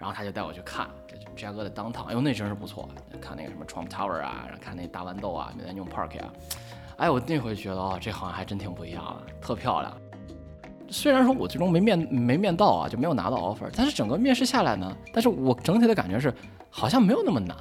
[0.00, 0.88] 然后他就带我去看
[1.36, 2.88] 芝加哥的 downtown，哎呦那真是不错，
[3.20, 6.32] 看那个什么 Trump Tower 啊，然后看那大豌豆啊，Millennium Park 呀、
[6.96, 9.94] 哎我那回觉得哦这好像还真挺不一样的，特漂亮。
[10.88, 16.32] 虽然说我最终没面没面到啊，就没有拿到 offer，但是整个面试下来呢，但是我整体的感觉是
[16.70, 17.56] 好像没有那么难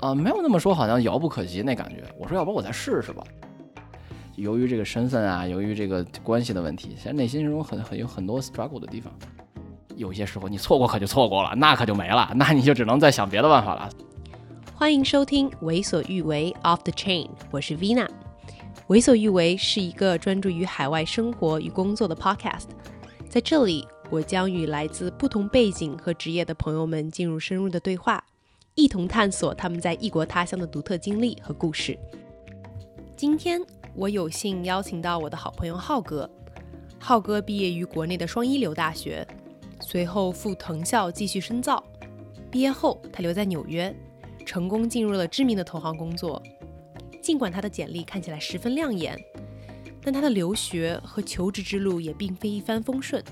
[0.00, 2.04] 啊、没有那么说好像遥不可及那感觉。
[2.16, 3.24] 我说要不然我再试试吧。
[4.36, 9.12] 由于这个身份啊，由于这个关系的问题，现在内心中很很有很多 struggle 的地方。
[9.98, 13.90] 有些时候你错过可就错过了，那可就没了，那你就只能再想别的办法了。
[14.72, 18.08] 欢迎收听《为所欲为 Off the Chain》，我是 Vina。
[18.86, 22.66] 为所欲为是一个专注于海外生活与工作的 podcast，
[23.28, 28.22] 在这里，我将与来自不同背景和职业的朋友们进入深入的对话，
[28.76, 31.98] 一同探索他们在异国他乡的独特经历和故事。
[33.16, 33.60] 今天
[33.96, 36.30] 我有幸邀请到我的好朋友浩哥。
[37.00, 39.26] 浩哥毕业于国内的双一流大学，
[39.80, 41.82] 随后赴藤校继续深造。
[42.50, 43.94] 毕业后，他留在纽约，
[44.46, 46.42] 成功进入了知名的投行工作。
[47.22, 49.18] 尽管他的简历看起来十分亮眼，
[50.00, 53.22] 但他的留学和求职之路也并非一帆风顺。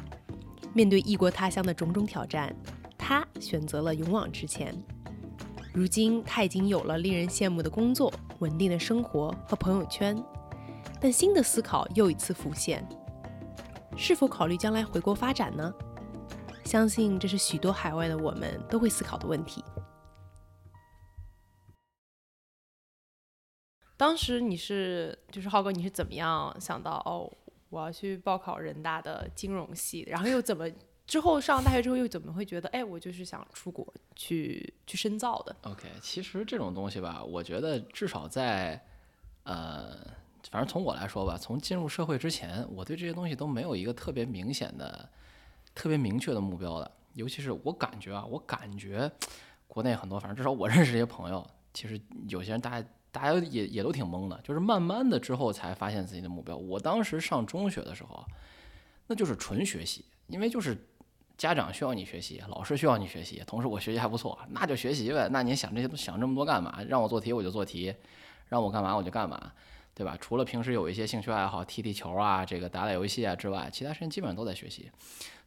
[0.74, 2.54] 面对异国他乡的种种挑战，
[2.98, 4.74] 他选择了勇往直前。
[5.72, 10.16] 如今，他已经有了令人羡慕的工作、稳定的生活和朋友圈，
[11.00, 12.86] 但新的思考又一次浮现：
[13.96, 15.72] 是否考虑将来回国发展呢？
[16.66, 19.62] 相信这是许多海外的我们都会思考的问题。
[23.96, 27.32] 当时你是就是浩哥，你是怎么样想到哦，
[27.70, 30.68] 我要去报考人大的金融系，然后又怎么
[31.06, 38.84] 之后上大学之后又怎么会觉得哎，我就是想出国去去深造的？OK，其实这种东西吧，我觉得至少在
[39.44, 39.96] 呃，
[40.50, 45.08] 反正从我来说吧，从进入社会之前，我对这些东西都没有一个特别明显的、
[45.76, 46.90] 特别明确的目标的。
[47.12, 49.10] 尤其是我感觉啊，我感觉
[49.68, 56.56] 国内很多，反正至少我认识这些朋友，其实有些人大家大家也也都挺懵的，就是慢慢的之后才发现自己的目标。
[56.56, 58.24] 我当时上中学的时候，
[59.06, 60.76] 那就是纯学习，因为就是
[61.38, 65.28] 家长需要你学习，老师需要你学习，同时我学习还不错，那就学习呗。
[65.30, 66.82] 那你想这些想这么多干嘛？
[66.88, 67.94] 让我做题我就做题，
[68.48, 69.52] 让我干嘛我就干嘛，
[69.96, 70.14] 对吧？
[70.20, 74.90] 除了平时有一些兴趣爱好，踢踢球啊，这个打打游戏啊之外，其他时间基本上都在学习。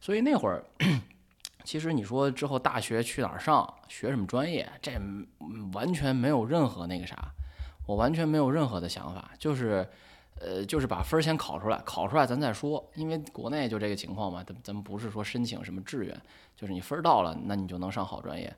[0.00, 0.64] 所以那会儿，
[1.62, 4.90] 其实你说之后大学去哪儿上，学什么专业，这
[5.72, 7.30] 完全没有任何那个啥，
[7.86, 9.88] 我完全没有任何的想法，就是。
[10.42, 12.82] 呃，就是把分儿先考出来，考出来咱再说。
[12.94, 16.18] 因为国内就这个情况嘛，咱咱们不是说申请什么志愿，
[16.56, 18.50] 就是你分儿到了，那你就能上好专业。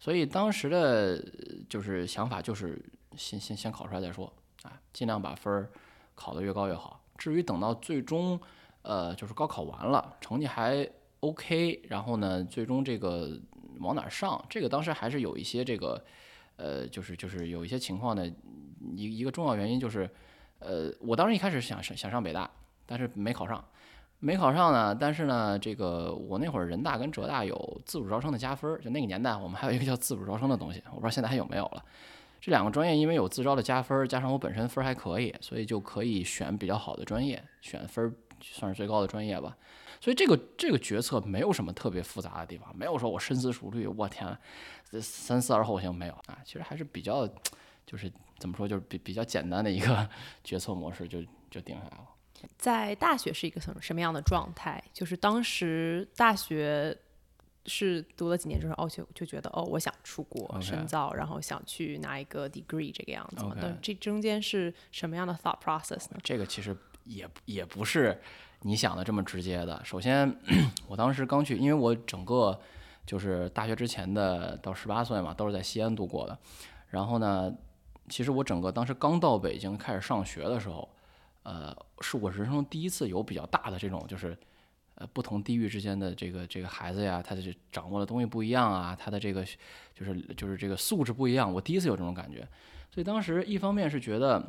[0.00, 1.24] 所以当时的
[1.68, 2.76] 就是想法就是
[3.16, 4.32] 先先先考出来再说
[4.62, 5.70] 啊，尽量把分儿
[6.14, 7.00] 考得越高越好。
[7.16, 8.40] 至于等到最终，
[8.82, 10.88] 呃，就是高考完了，成绩还
[11.20, 13.38] OK，然后呢，最终这个
[13.80, 16.04] 往哪儿上，这个当时还是有一些这个，
[16.56, 18.26] 呃，就是就是有一些情况的
[18.96, 20.08] 一一个重要原因就是。
[20.60, 22.50] 呃，我当时一开始想想上北大，
[22.84, 23.64] 但是没考上，
[24.18, 24.92] 没考上呢。
[24.92, 31.84] 但是呢，这个我那会儿人大跟浙大有自主招生的加分儿，就那个年代我们还有一个叫自主招生的东西，我不知道现在还有没有了。
[32.40, 39.56] 这两个专业因为有自招的加分，加上我本身分还可以，所以就可以选比较好的专业，选分算是最高的专业吧。
[40.00, 44.36] 所以这个这个决策没有什么特别复杂的地方，没有说我深思熟虑，我天，
[44.90, 47.28] 这三思而后行没有啊，其实还是比较
[47.86, 48.10] 就是。
[48.40, 50.08] 怎么说，就是比比较简单的一个
[50.44, 51.20] 决策模式就
[51.50, 52.08] 就定下来了。
[52.56, 54.80] 在大学是一个什么什么样的状态？
[54.92, 56.96] 就是当时大学
[57.68, 63.50] 是读了几年之后，哦，就就觉得哦，我想出国深造，然后想去拿一个 degree 这个样子嘛。
[63.50, 66.18] OK 那这中间是什么样的 thought process 呢？
[66.24, 66.74] 这个其实
[67.04, 68.20] 也也不是
[68.62, 69.80] 你想的这么直接的。
[69.84, 70.34] 首先，
[70.88, 72.58] 我当时刚去，因为我整个
[73.06, 76.36] 就是大学之前的到十八岁嘛，都是在西安度过的。
[76.88, 77.54] 然后呢，
[78.08, 80.88] 其实我整个当时刚到北京开始上学的时候，
[81.42, 84.36] 呃，是我人生中第一次有比较大的这种就是。
[85.00, 89.44] 呃，不同地域之间的这个这个孩子呀，他的掌握的东西不一样啊，他的这个
[89.94, 92.40] 就是就是这个素质不一样，我第一次有这种感觉，
[92.90, 94.42] 所以当时一方面是觉得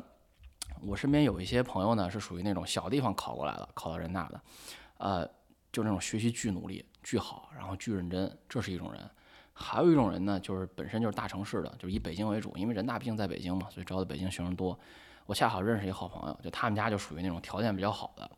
[0.82, 4.40] 我身边有一些朋友呢，是属于那种小地方考过来的，考到人大的，
[4.98, 5.24] 呃，
[5.70, 9.08] 就那种学习巨努力、巨好，然后巨认真，这是一种人。
[9.52, 14.76] 还有一种人呢，就是本身就是大城市的，就是以北京为主，因为人大毕竟在北京嘛，所以招的北京学生多。
[15.26, 18.28] 我恰好认识一个好朋友，就他们家就属于那种条件比较好的，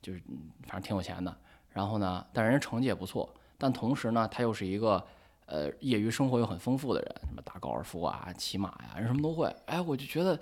[0.00, 1.34] 就是嗯反正挺有钱的。
[1.70, 5.04] 然后呢，但人家成绩也不错，但同时呢，他又是一个
[5.46, 9.54] 呃业余生活又很丰富的人，什么打高尔夫啊、骑马呀，人什么都会。
[9.66, 10.38] 哎，我就觉得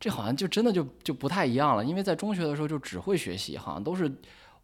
[0.00, 4.10] 这好像就真的就就不太一样了，因为在中学的时候就只会学习，好像都是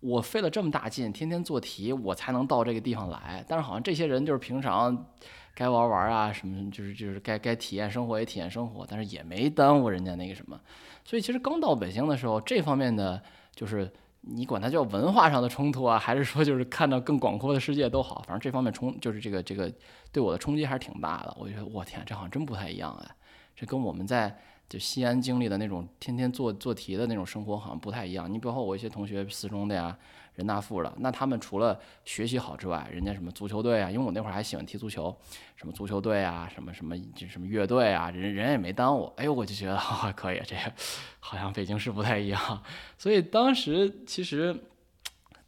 [0.01, 3.45] 我费了这么大劲，天天做题，我才能到这个地方来。
[3.47, 5.07] 但是好像这些人就是平常
[5.55, 10.61] 该玩玩啊，什么就是就是该该体验生活也体验生活，但是也没耽误人家那个什么。
[11.05, 13.23] 所以其实刚到北京的时候，这方面的
[13.55, 13.89] 就是
[14.23, 19.71] 你管它叫文化上的冲突啊，还是说就是看到更广阔的世界都好，反正这方面冲就是这个这个
[20.11, 21.37] 对我的冲击还是挺大的。
[21.39, 23.15] 我觉得我天，这好像真不太一样哎，
[23.55, 24.37] 这跟我们在。
[24.69, 28.33] 就西安经历的那种天天做做题的那种生活好像不太一样。
[28.33, 29.95] 你包括我一些同学四中的呀、
[30.35, 35.15] 人大附的，那他们除了学习好之外，人家什么足球队啊，因为我那会儿还喜欢踢足球，
[35.57, 39.13] 什么足球队啊，什么什么就什么乐队啊，人人也没耽误。
[39.17, 39.79] 哎呦，我就觉得
[40.17, 40.73] 可以，这个
[41.21, 42.63] 好像北京市不太一样。
[42.97, 44.59] 所以当时其实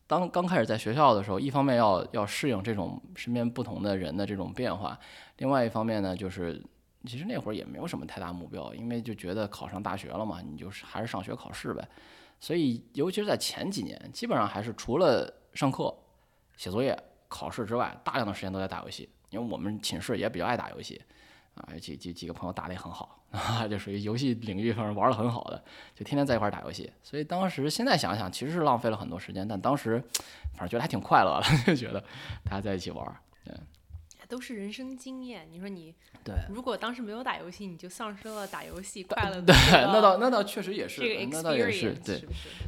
[0.06, 4.98] 当刚开始在学校的时候，一方面要要适应这种身边不同的人的这种变化，
[5.38, 6.62] 另外一方面呢就是。
[7.06, 11.86] 其实那会儿也没有什么太大目标，因为就觉得考上大学了嘛，你就是还是上学考试呗。
[12.44, 15.96] 所以，尤其是在前几年，基本上还是除了上课、
[16.58, 16.94] 写作业、
[17.26, 19.08] 考试之外，大量的时间都在打游戏。
[19.30, 21.00] 因为我们寝室也比较爱打游戏，
[21.54, 25.64] 啊，几几几个朋友打得也很好， 啊，就属于游戏领域上玩的很好的，
[25.94, 26.92] 就天天在一块打游戏。
[27.02, 29.98] 所以当时现在想想，其实是浪费了很多时间，但当时
[30.52, 31.98] 反正觉得还挺快乐的， 就觉得
[32.44, 33.16] 大家在一起玩，
[34.28, 35.46] 都是人生经验。
[35.50, 35.94] 你说你，
[36.24, 39.46] 对，如果当时没有打游戏，你就丧失了打游戏快乐的。
[39.46, 39.54] 对，
[39.92, 42.24] 那倒那倒确实也是，那倒也是，对，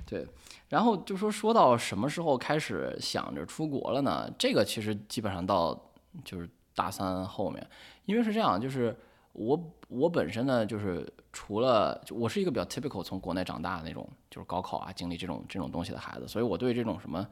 [0.06, 0.26] 对。
[0.68, 4.30] 然后就说说到什么时候开始想着出国了呢？
[4.38, 5.90] 这个其实基本上到
[6.24, 7.64] 就是大三后面，
[8.04, 8.96] 因为是这样，就是
[9.32, 17.26] 我我本身呢，就是除了我是一个比较 typical 从国内长大的那种，就是高考啊，经历这种这种东西的孩子，所以我对这种什么。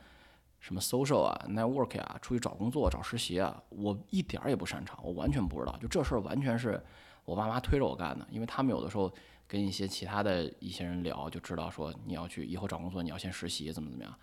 [0.64, 5.76] 什么 social 啊，network 啊，出去找工作、找实习啊，我一点儿也不擅长，我完全不知道。
[5.76, 6.82] 就这事儿完全是
[7.26, 9.12] 我爸妈推着我干的，因为他们有的时候
[9.46, 14.14] 跟一些其他的一些人聊，就知道说你要去以后找工作，你要先实习，怎么怎么样。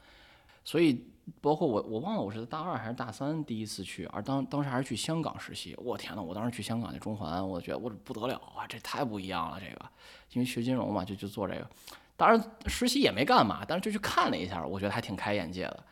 [0.64, 1.06] 所以
[1.42, 5.76] 包括我，我忘了我是大二还是大三第一次去，而当当时还是去香港实习。
[5.78, 9.60] 我天呐，我当时去香港那中环，我觉得我不得了啊，这太不一样了。
[9.60, 9.86] 这个
[10.32, 11.70] 因为学金融嘛，就就做这个。
[12.18, 15.84] 当然实习也没干嘛，但是就去看了一下，我觉得还挺开眼界的。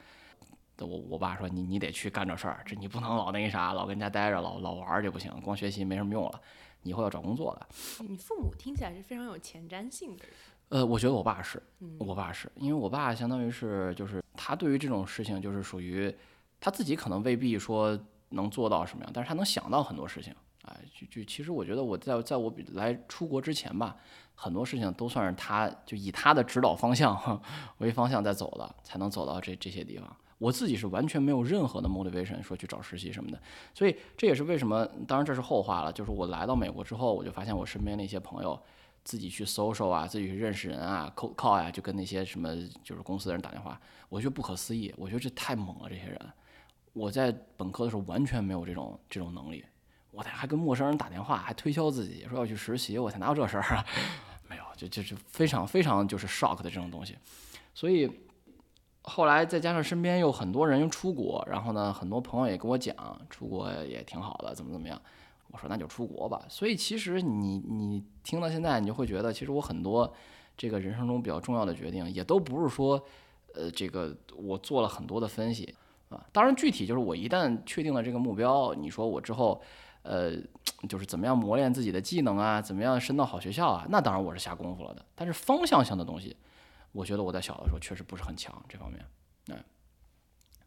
[0.86, 6.42] 我我爸说你你得去干这事儿，这你不能老那个啥，老跟家待着，老老玩儿就不行，光学习没什么用了，
[6.84, 7.68] 以后要找工作的。
[8.08, 10.24] 你父母听起来是非常有前瞻性的。
[10.70, 11.62] 呃，我觉得我爸是，
[11.98, 16.16] 我爸是因为我爸相当于是就是他对于这种事情就是属于
[16.60, 18.00] 他自己可能未必说
[18.30, 20.34] 能做到什么样，但是他能想到很多事情。
[20.66, 23.96] 哎，就就其实我觉得我在在我来出国之前吧，
[24.36, 27.42] 很多事情都算是他就以他的指导方向
[27.80, 30.16] 为方向在走的，才能走到这这些地方。
[30.39, 33.39] 我自己是完全没有任何的 motivation 说去找实习什么的，
[33.74, 35.91] 所以这也是为什么，当然这是后话了。
[35.91, 38.57] 就是我来到美国之后，我就发现我身边那些朋友
[39.03, 46.19] 自己去 social 啊，自己去认识人啊，call call 呀，就跟那些什么就是公司的人打电话，我觉得不可思议，我觉得这太猛了，这些人。
[46.94, 49.65] 我在本科的时候完全没有这种这种能力，
[50.12, 53.85] 我还跟陌生人打电话，还推销自己说要去实习，我才哪有这事儿啊？
[54.47, 57.18] 没有，就就是非常非常就是 shock 的这种东西，
[57.74, 58.09] 所以。
[59.09, 62.95] 后来再加上身边有很多人出国，然后呢，很多朋友也跟我讲
[63.29, 65.01] 出国也挺好的，怎么怎么样。
[65.51, 66.45] 我说那就出国吧。
[66.47, 70.13] 所以其实你你听到现在，你就会觉得，其实我很多
[70.56, 73.03] 这个人生中比较重要的决定，也都不是说，
[73.56, 75.73] 呃，这个我做了很多的分析
[76.09, 76.23] 啊。
[76.31, 79.59] 当然具体就是我一旦确定了这个目标，你说我之后，
[80.03, 80.33] 呃，
[80.87, 85.04] 就是怎么样磨练自己的技能啊，怎么样升到好学校啊，那当然我是下功夫了的。
[85.16, 86.37] 但是方向性的东西。
[86.92, 89.06] 我觉得我在小的时候确实不是很强这方面，
[89.50, 89.64] 嗯，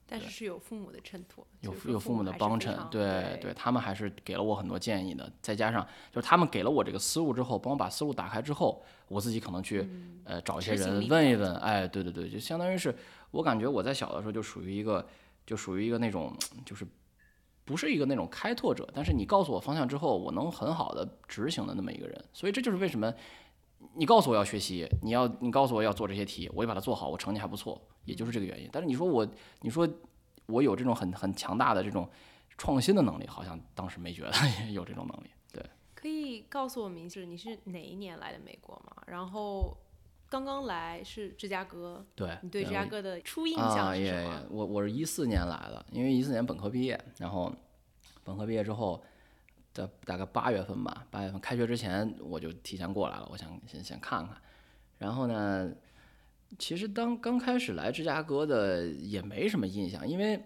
[0.07, 5.33] 但是是有父母的衬托，有有父母的帮衬，对对，他们还是给了我很多建议的。
[5.41, 9.89] 再加上就是他们给了我这个思路之后，帮我把思路打开之后，我自己可能去
[10.25, 12.95] 呃找一些人问一问，哎，对对对，就相当于是
[13.33, 15.05] 我感觉我在小的时候就属于一个
[15.45, 16.33] 就属于一个那种
[16.65, 16.87] 就是
[17.65, 22.25] 不是一个那种开拓者，但是你告诉我方向之后，我能很好的执行的那么一个人。
[22.33, 23.13] 所以这就是为什么。
[23.95, 28.69] 你告诉我要学习，你要你告诉我要做这些题，我也把它做好，我成绩还不错，也就是这个原因。
[28.73, 29.27] 但是你说我，
[29.61, 29.89] 你说
[30.47, 32.09] 我有这种很很强大的这种
[32.57, 34.33] 创新的能力，好像当时没觉得
[34.73, 35.31] 有这种能力。
[35.53, 35.63] 对，
[35.95, 39.03] 可以告诉我名字，你是哪一年来的美国吗？
[39.07, 39.77] 然后
[40.29, 44.47] 刚刚来是芝加哥，对，你对芝加哥的初印象是什么？
[44.51, 47.53] 我我是一四年来的，因为一四年本科毕业，然后
[48.25, 49.03] 本科毕业之后。
[49.73, 54.37] 在大概八月份吧，八月份开学之前我就提前过来了，我想先先看看。
[54.99, 55.73] 然后呢，
[56.59, 60.41] 其实当刚开始来芝加哥的也没什么印象，因为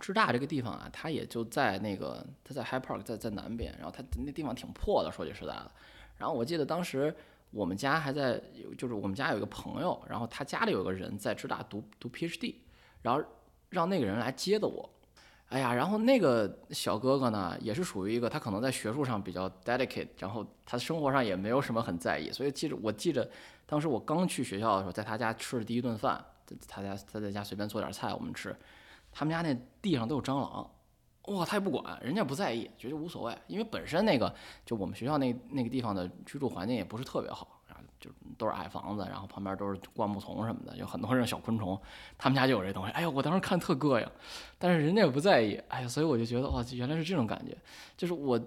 [0.00, 5.70] 芝大这个地方啊，它也就在那个它在 High Park 在在南边，然后它那地方挺破的，说句实在的。
[6.16, 7.14] 然后我记得当时
[7.50, 8.40] 我们家还在，
[8.78, 12.54] 就是我们家有一个朋友，然后他家里有个人在芝大读读 PhD，
[13.02, 13.22] 然后
[13.68, 14.90] 让那个人来接的我。
[15.48, 23.30] 哎呀，然后那个小哥哥呢，也是属于一个他可能在学术上比较 dedicate，然后他生活上也没有什么很在意，所以记着我记着
[23.64, 26.24] 当时我刚去学校的时候，在他家吃的第一顿饭，
[26.66, 28.56] 他家他在家随便做点菜我们吃，
[29.12, 30.68] 他们家那地上都有蟑螂。
[31.28, 34.32] 哇，他也不管，人家不在意，觉得无所谓，因为本身那个
[34.64, 37.55] 就我们学校那那个地方的居住环境也不是特别好，
[38.00, 41.80] 就都是矮房子，然后旁边都是灌木丛什么的，有很多这种小昆虫，
[42.18, 42.92] 他们家就有这东西。
[42.92, 44.06] 哎呀，我当时看特膈应，
[44.58, 47.56] 但是人家也不在意，哎呀，所以我就觉得哇，原来是这种感觉，
[47.96, 48.40] 就是我，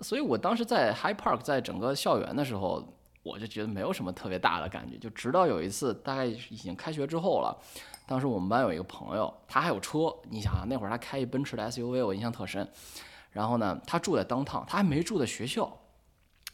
[0.00, 2.84] 所以我当时在 High Park，在整个校园的时候，
[3.22, 7.56] 我就觉得没有什么特别大的感觉，就直到有一次，大概已经开学之后了。
[8.06, 10.14] 当时我们班有一个朋友，他还有车。
[10.30, 12.66] 你想啊，那会儿他开一奔驰的 SUV，我印象特深。
[13.30, 15.70] 然后呢，他住在当趟，他还没住在学校。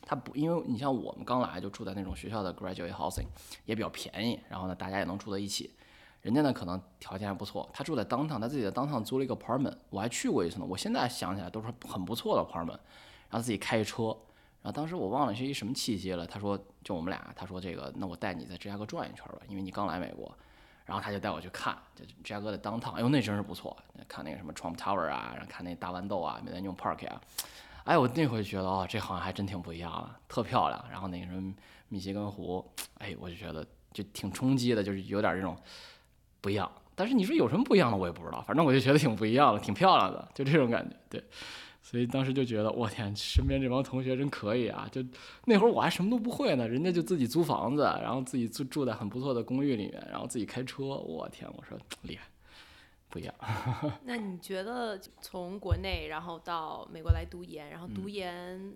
[0.05, 3.27] 他不，因为你像我们刚来就住在那种学校的 graduate housing，
[3.65, 4.39] 也比较便宜。
[4.49, 5.75] 然后呢，大家也能住在一起。
[6.21, 9.75] 人家呢可能条件还不错，他住在当趟，他自己的当趟租了一个 apartment。
[9.91, 10.67] 我还去过一次呢。
[10.69, 12.79] 我现在想起来都是很不错的 apartment。
[13.29, 14.17] 然后自己开车。
[14.63, 16.27] 然后当时我忘了是一什么契机了。
[16.27, 20.35] 他说就我们俩，他说这个，那我带你在芝加哥转一圈吧，因为你刚来美国。
[20.87, 23.75] 然后他就带我去看，就芝加哥的 downtown，哎呦那真是不错，
[24.07, 27.21] 看那个什么 Trump Tower 啊，然后看那大豌豆啊，Millennium Park 啊，
[27.85, 30.85] 哎我那会觉得哦，这好像还真挺不一样的，特漂亮。
[30.91, 31.55] 然后那个什么
[31.89, 32.65] 密西根湖，
[32.99, 35.57] 哎我就觉得就挺冲击的，就是有点这种
[36.41, 36.71] 不一样。
[36.95, 41.25] 但是你说有什么不一样的，我也不知道，反正我就觉得挺不一样的，挺漂亮的，就这种感觉，对。
[41.83, 44.89] 所以当时就觉得，我天，身边这帮同学真可以啊！
[44.91, 45.05] 就
[45.45, 52.25] 那会儿我还什么都不会呢，人家就自己租房子，然后自己住住在很不错的公寓里面，然后自己开车，我天，我说厉害，
[53.15, 53.35] 不一样。
[54.03, 58.75] 那你觉得从国内然后到美国来读研，然后读研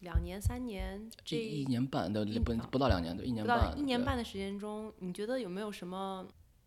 [0.00, 6.26] 两年三年，这一年半的不不到两年，对，一年半，一年半的时间中，你觉得有没有什么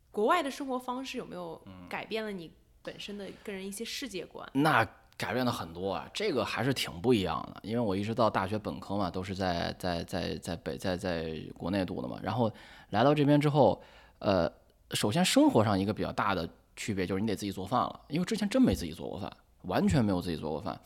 [0.10, 2.52] 国外的生活方式有没有改变了你
[2.82, 4.50] 本身的个人一些世界观？
[4.54, 4.88] 那。
[5.18, 7.60] 改变了很多啊，这个还是挺不一样的。
[7.62, 12.20] 因为我一直到大学本科嘛，都是在在在在北在在国内读的嘛。
[12.24, 12.52] 然后
[12.90, 13.80] 来到这边之后，
[14.18, 14.52] 呃，
[14.94, 16.50] 首先生活上一个比较大的
[16.82, 19.32] 区别就是你得自己做饭了，因为之前真没自己做过饭，
[19.64, 20.80] 完全没有自己做过饭。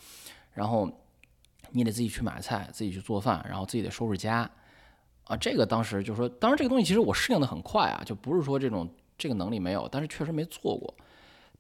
[0.54, 0.92] 然后
[1.72, 4.50] 你得自己去买菜，自己去做饭，然后自己得收拾家
[5.24, 5.38] 啊。
[5.38, 10.94] 这个当时就说，当然这个东西其实我适应的很快啊，就不是说这种这个能力没有，但是确实没做过。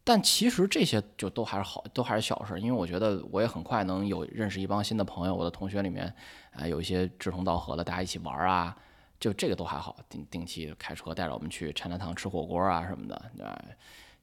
[0.03, 5.33] 但其实这些就都还是好，都还是小事，因为我觉得我也很快能有认识一帮新的朋友。
[5.33, 6.13] 我的同学里面，
[6.51, 8.77] 啊，有一些志同道合的，大家一起玩啊，
[9.19, 9.97] 就这个都还好。
[10.07, 13.45] 定定期开车带着我们去陈家塘吃火锅啊什么的，对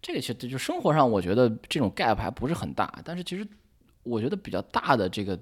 [0.02, 3.46] 这个其实就生活上我觉得这种 gap 还不是很大，但是其实
[4.02, 5.38] 我觉得比较大的这个，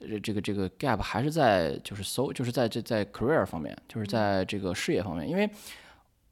[0.00, 5.48] 呃，这个这个 gap 还是在就是 so 就是在这在 career 方面，就是在这个事业方面，因为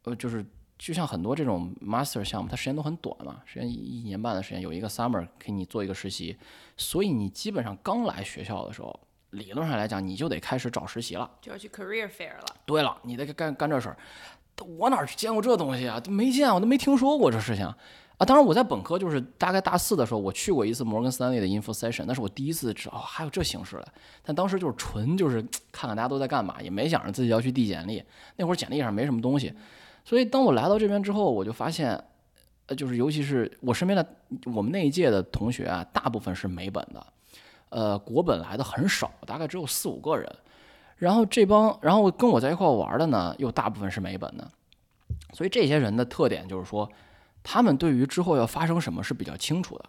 [0.03, 0.45] 呃就是。
[0.81, 6.37] 就像很多这种 master 项目，它时间都很短嘛，时间一年半的时间，有一个 summer 给你做一个实习，
[6.77, 12.45] 所以你基本上刚来学校的时候，理论上来讲，你就得开始找实习了，就要去 career fair 了。
[12.65, 13.99] 对了，你得干干这事儿，
[14.79, 16.01] 我哪见过这东西啊？
[16.01, 17.77] 都没见，我都没听说过这事情啊。
[18.27, 23.89] 当然，我在本科就是大概大四的时候，我去过一次摩根斯坦利的 info session，那是我第一次知道还有这形式的。
[24.25, 28.03] 但当时就是纯就是 看看大家都在干嘛，也没想着自己要去递简历。
[28.37, 29.53] 那会儿简历上没什么东西。
[30.05, 32.03] 所以，当我来到这边之后，我就发现，
[32.67, 34.05] 呃，就是尤其是我身边的
[34.47, 37.07] 我们那一届的同学啊，大部分是美本的，
[37.69, 40.29] 呃，国本来的很少，大概只有四五个人。
[40.99, 44.51] 然后这帮，然后跟我在一块玩的呢，又大部分是美本的。
[45.33, 46.91] 所以这些人的特点就是说，
[47.43, 49.85] 他们对于之后要发生什么是比较清楚的。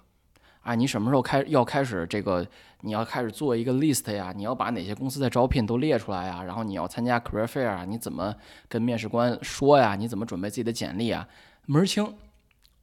[0.61, 2.45] 啊，你什么时候开要开始这个？
[2.81, 4.33] 你要开始做一个 list 呀？
[4.35, 6.43] 你要把哪些公司在招聘都列出来呀？
[6.43, 7.85] 然后你要参加 career fair 啊？
[7.85, 8.33] 你怎么
[8.67, 9.95] 跟面试官说呀？
[9.95, 11.27] 你怎么准备自己的简历啊？
[11.65, 12.13] 门儿清。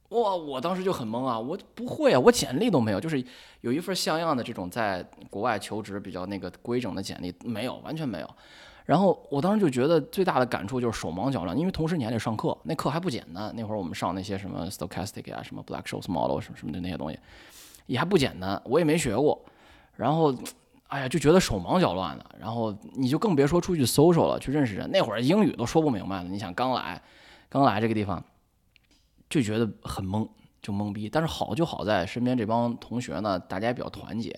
[0.09, 3.23] 哇，我当时就很懵啊，我不会啊，我简历都没有，就是
[3.61, 8.29] 有一份像样的这种在国外求职比较那个规整的简历没有，完全没有。
[8.85, 13.53] 然后我当时就觉得最大的感触就是手忙脚乱，因为同时你还得上课，那课还不简单。
[13.53, 17.19] 那会儿我们上那些什么 stochastic 啊，什么 black shows model 什么什么的那些东西。
[17.85, 19.37] 也还不简单，我也没学过，
[19.95, 20.33] 然后，
[20.87, 24.89] 哎呀，就觉得手忙脚乱的，然后你就更别说出去 social 了，去认识人。
[24.91, 27.01] 那会儿英语都说不明白了，你想刚来，
[27.49, 28.23] 刚来这个地方，
[29.29, 30.27] 就觉得很懵，
[30.61, 31.09] 就懵逼。
[31.09, 34.31] 但是好就好在身边这帮同学呢，大家也比较团结，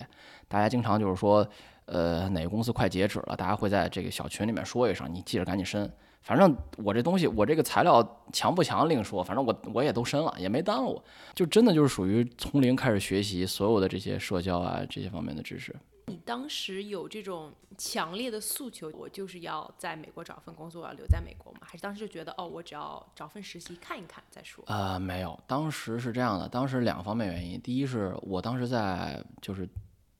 [0.48, 1.46] 大家经常就是说，
[1.86, 5.90] 呃，哪个公司快截止了，大家会在这个小群里面说一声，你记着赶紧申。
[6.22, 11.02] 反正我这东西，我这个材料强不强另说，反正我我也都申了，也没耽误。
[11.34, 15.74] 就真的就是属于从零开始学习所有的这些社交啊这些方面的知识。
[16.06, 21.60] 你当时有这种强烈的诉求，我就是要在美国找份工作，我要留在美国吗？
[21.62, 24.64] 还是当时就觉得，哦，我只要找份实习看一看再说？
[24.66, 29.68] 啊，没有，当时是这样的，当时两个方面原因，第一是我当时在就是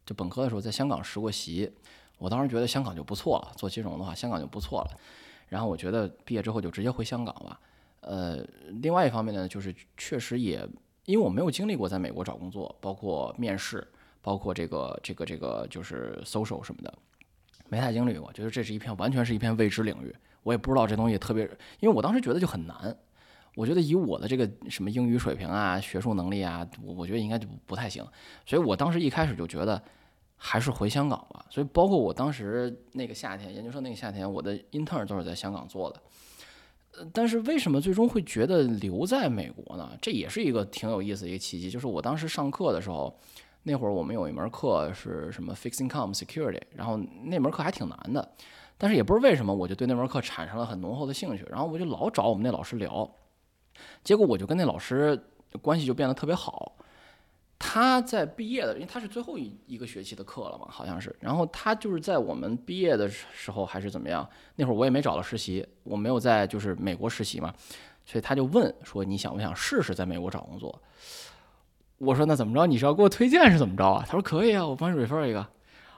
[0.07, 1.71] 就本科的时候在香港实过习，
[2.19, 5.01] 我当时觉得香港就不错了，做金融的话香港就不错了。
[5.49, 7.61] 然后我觉得毕业之后就直接回香港吧。
[8.03, 8.37] 呃，
[8.81, 10.67] 另外一方面呢，就是确实也
[11.07, 13.87] 因为我没有经历过在美国找工作，包括面试，
[14.23, 16.93] 包括这个这个这个就是 social 什么的，
[17.69, 18.33] 没太经历过。
[18.33, 21.45] 觉得这是一片完全是一片未知领域，我也不知道这东西特别，
[21.81, 22.97] 因为我当时觉得就很难。
[23.55, 28.05] 我觉得以我的这个什么英语水平啊、学术能力啊，我我觉得应该就不太行。
[28.47, 29.83] 所以我当时一开始就觉得。
[30.43, 36.01] 还是回香港吧，所以包括我当时那个夏天，研究生那个夏天，我的 intern 都是在香港做的。
[36.97, 39.91] 呃，但是为什么最终会觉得留在美国呢？
[40.01, 41.69] 这也是一个挺有意思的一个契机。
[41.69, 43.15] 就是我当时上课的时候，
[43.63, 48.33] 那会儿我们有一门课是什么 fixing com security，然后那门课还挺难的，
[48.79, 53.09] 但是也不知道为什么，我就对那门课产生了很浓厚的兴趣，然后我就老找我们那老师聊，
[54.03, 55.21] 结果我就跟那老师
[55.61, 56.77] 关系就变得特别好。
[57.63, 61.15] 他在毕业的，因为他是最后一一个学期的课了嘛，好像是。
[61.21, 64.27] 然后他就是在我们毕业的时候还是怎么样，
[64.57, 67.55] 那会儿我也没找到实习，我没有在就是美国实习嘛，
[68.07, 70.81] 所以他就问说你想不想试试在美国找工作？
[72.01, 72.67] 我说那怎么着？
[72.67, 74.05] 你是要给我推荐是怎么着啊？
[74.07, 75.47] 他说可以啊，我帮你 refer 一个。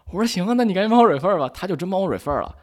[0.06, 1.49] 我说行啊，那你赶紧帮我 refer 吧。
[1.49, 2.54] 他就真帮我 refer 了，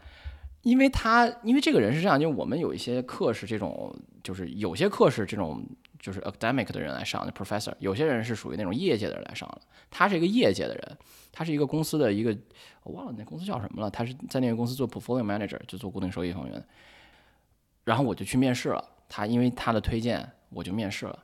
[0.61, 5.65] 因为他因为这个人是这样，因为我们有一些课是这种，就是有些课是这种。
[6.01, 9.59] 就是 academic 的人来上的 professor，有些人是属于那种业界的人来上的。
[9.91, 10.97] 他是一个业界的人，
[11.29, 12.33] 他是一个公司的一个，
[12.83, 13.91] 我忘了那公司叫什么了。
[13.91, 16.63] 他是在那个公司做 portfolio manager，就做固定收益方面的。
[17.83, 21.19] 然后我就去面试了，他因为他的推荐，我就面试了。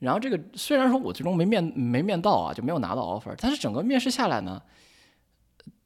[0.00, 4.60] 然后这个虽然说我最终没面没面到啊，就没有拿到 offer，但是整个面试下来呢，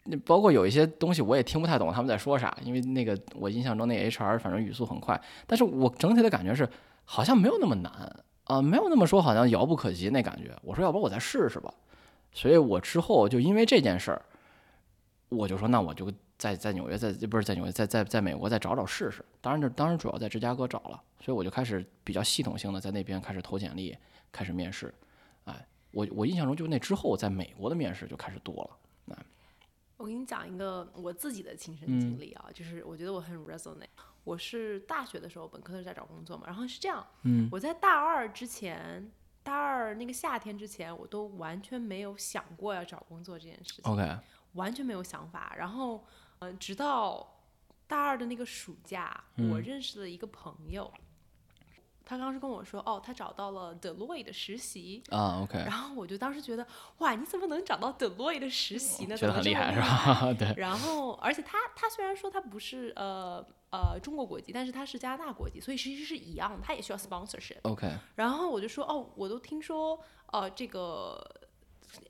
[0.07, 6.67] 那包括有一些东西我也听不太懂他们在说啥，因为那个我印象中那 HR 反正语速很快，但是我整体的感觉是。
[7.07, 7.93] 好像没有那么难
[8.45, 10.57] 啊，没有那么说好像遥不可及那感觉。
[10.63, 11.71] 我说要不我再试试吧，
[12.33, 14.23] 所以我之后就因为这件事儿，
[15.29, 19.25] 我就说那我就在在纽约，在不是在纽约，在在在美国再找找试试。
[19.41, 23.97] 当然这当然主要在芝加哥找了，所以我就开始比较系统性的在那边开始投简历，
[24.33, 24.93] 开始面试。
[25.45, 29.15] 哎，我我印象中就那之后在美国的面试就开始多了。
[29.15, 29.25] 哎，
[29.97, 33.87] 我给你讲一个我自己的亲身经历啊，就是我觉得我很 resonate。
[34.25, 44.17] 我是大学的时候，本科是在找工作嘛，然后是这样，嗯，我在大二之前，大二那个夏天之前，我都完全没有想过要找工作这件事情，OK，
[44.55, 45.55] 完全没有想法。
[45.59, 46.03] 然后，
[46.51, 47.27] 嗯，直到
[47.87, 50.93] 大二的那个暑假，我认识了一个朋友。
[52.07, 55.57] 他当时跟我说，哦，他找到了 Deloitte 的实习啊，OK。
[55.61, 56.67] 然后我就当时觉得，
[56.99, 59.17] 哇，你怎么能找到 Deloitte 的实习呢？
[59.17, 60.31] 觉得很厉害是吧？
[60.39, 60.53] 对。
[60.61, 67.57] 然后，而且他他虽然说他不是呃呃中国国籍，但是他是加拿大国籍，所以其实是一样的，他也需要 sponsorship。
[67.63, 67.91] OK。
[68.17, 71.34] 然后我就说，哦，我都听说，呃，这个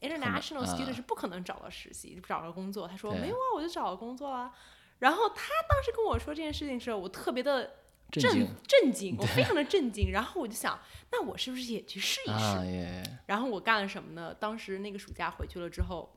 [0.00, 2.86] international student 是不可能找到实习，找到工作。
[2.88, 4.52] 他说没有啊，我就找到工作啊。
[4.98, 7.76] 然后他当时跟我说这件事情的时候，我特别的。
[8.10, 10.78] 震震惊，我非常的震惊，然后我就想，
[11.10, 13.02] 那我是不是也去试一试？
[13.26, 14.32] 然后我干了什么呢？
[14.32, 16.16] 当时那个暑假回去了之后，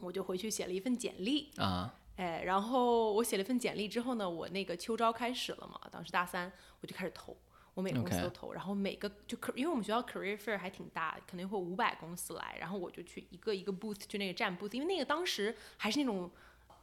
[0.00, 7.36] 我就回去写了一份简历啊，哎，然后我写了一份简历之后呢，我那个秋招开始了嘛，当时大三，我就开始投，
[7.76, 16.30] 我每个公司都投，然后每个就可，因为我们学校 career fair 还挺大，肯定会五百公司来，然后我就去一个一个 booth 去那个站 booth，因为那个当时还是那种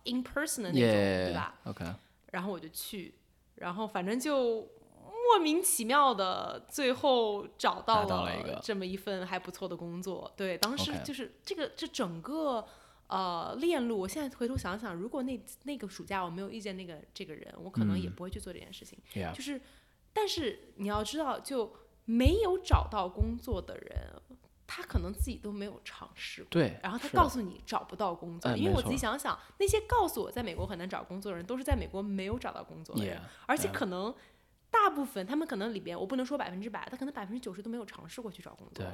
[0.04, 1.84] in person 的那种，对吧？OK，
[2.32, 3.16] 然后我就去。
[3.56, 4.68] 然后反正就
[5.02, 10.32] 莫名其妙的，最后找到了这么一份还不错的工作。
[10.36, 12.66] 对，当时就是这个这整个
[13.08, 18.98] 呃链路，我现在回头想想，如果那那个暑假我没有遇见那个这个人，我可能也不会去做这件事情。
[19.34, 19.62] 就是，
[20.14, 21.74] 但是你要知道，就
[22.06, 24.14] 没有找到工作的人。
[24.66, 34.12] 他可能自己都没有尝试过，对，然后他告诉你找不到工作，因为我自己想想，那些告诉我在美国很难找工作的人，都是在美国没有找到工作的人，而且可能
[34.72, 38.84] 大部分他们可能里边，我不能说百分之百，他可能百分之九十都没有尝试过去找工作。
[38.84, 38.88] 对，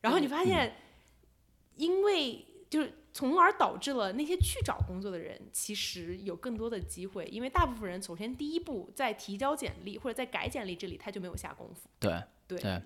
[0.00, 0.74] 然后你发现，
[1.76, 11.90] 因为就是从而导致了那些去找工作的人其实有更多的机会，因为大部分人首先第一步在提交简历或者在改简历这里他就没有下功夫。
[11.98, 12.80] 对对。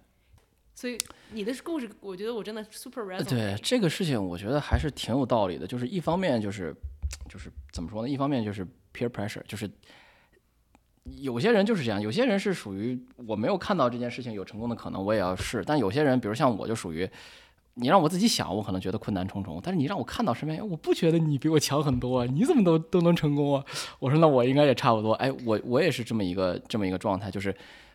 [0.77, 0.99] 所以
[1.31, 5.65] 你的故事，我觉得我真的 super r e s o n 对这个事情，我觉得还是挺有道理的。
[5.65, 6.75] 就是一方面就是
[7.29, 8.09] 就是怎么说呢？
[8.09, 9.71] 一方面就是 peer pressure，就是
[11.05, 15.63] 有些人就是这样，有些人是属于我没有看到这件事情有成功的可能，我也要试。
[15.65, 17.09] 但有些人，比如像我就属于，
[17.75, 19.61] 你让我自己想，我可能觉得困难重重。
[19.63, 23.65] 但是你让我看到身边，我不觉得你比我强很多，你怎么都都能成功啊？
[23.99, 25.13] 我说那我应该也差不多。
[25.15, 27.55] 哎，我我也是这么一个这么一个状态，就是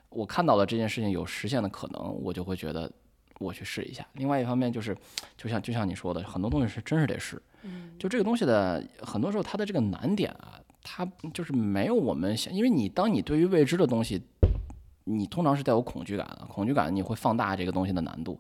[0.10, 2.92] 我看到了这件事情有实现的可能，我就会觉得
[3.40, 4.06] 我去试一下。
[4.14, 4.96] 另外一方面就是，
[5.38, 7.42] 就像就像你说的，很多东西是真是得试。
[7.98, 10.60] 就这个东西的很多时候它的这个难点啊。
[10.82, 14.24] 它就是没有我们想，因为你当你对于未知的东西，
[15.04, 18.40] 你通常是带有恐惧感的，恐惧感你会放大这个东西的难度。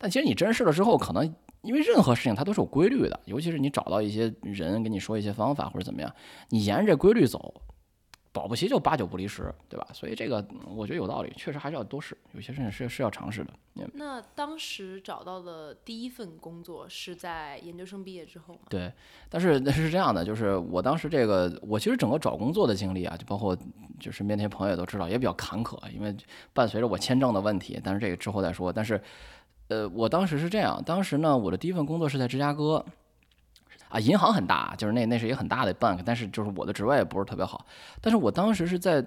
[0.00, 1.24] 但其实你真试了之后，可能
[1.60, 6.12] 因为任何事情它都是有规律的，尤其是你找到一些人跟你说一些方法或者怎么样，
[6.48, 7.62] 你沿着这规律走。
[8.32, 9.84] 保不齐就八九不离十，对吧？
[9.92, 13.52] 所以这个我觉得有道理，确实还是要多试，有些事情是是要尝试的。
[13.94, 18.60] 那当时找到的第一份工作是在研究生毕业之后吗？
[18.68, 18.92] 对，
[19.28, 23.58] 但是那是这样的，就是我当时这个，我其实整个找工作的经历啊，就包括
[23.98, 26.16] 就身边那些朋友也都知道，也比较坎坷，因为
[26.52, 27.80] 伴随着我签证的问题。
[27.82, 28.72] 但是这个之后再说。
[28.72, 29.02] 但是，
[29.70, 32.84] 呃，我当时是这样，当时呢，我的第一份工作是在芝加哥。
[33.88, 37.66] 啊，银行很大，就是那那是一个很大的 bank，但是就是我的职位也不是特别好。
[38.00, 39.04] 但是我当时是在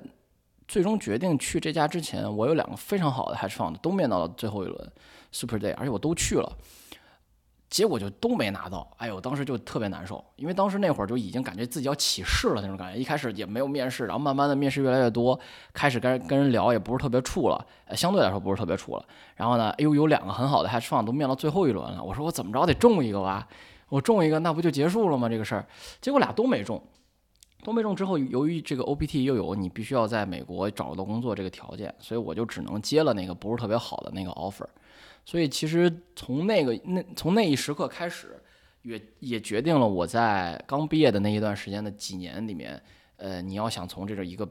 [0.67, 4.91] 最终决定去这家之前，我有两个非常好的 hedge fund 都面到了最后一轮
[5.31, 6.51] super day，而且我都去了，
[7.73, 8.87] 结果就都没拿到。
[8.97, 12.99] 哎呦，当时就特别难受，因为当时那会儿就已经感觉自己要起势了那种感觉。
[12.99, 15.39] 一开始也没有面试，然后慢慢的面试越来越多，
[15.73, 19.03] 开始跟跟人聊也不是特别处了，相对来说不是特别处了。
[19.35, 23.47] 然后呢，哎呦，有两个很好的 hedge fund 都面到最后一轮了，我说我怎么着得中一个吧。
[23.89, 25.27] 我中一个，那不就结束了吗？
[25.27, 25.65] 这个事儿，
[25.99, 26.79] 结果俩都没中，
[27.63, 34.67] 都没中之后，由于这个 OPT 又有你必须要在美国找到工作这个条件，所以我就只能接了那个不是特别好的那个 offer。
[35.25, 38.41] 所以其实从那个那从那一时刻开始，
[38.81, 42.81] 也也决定了我在刚毕业的那一段时间的几年里面，
[43.17, 44.47] 呃，你要想从这个一个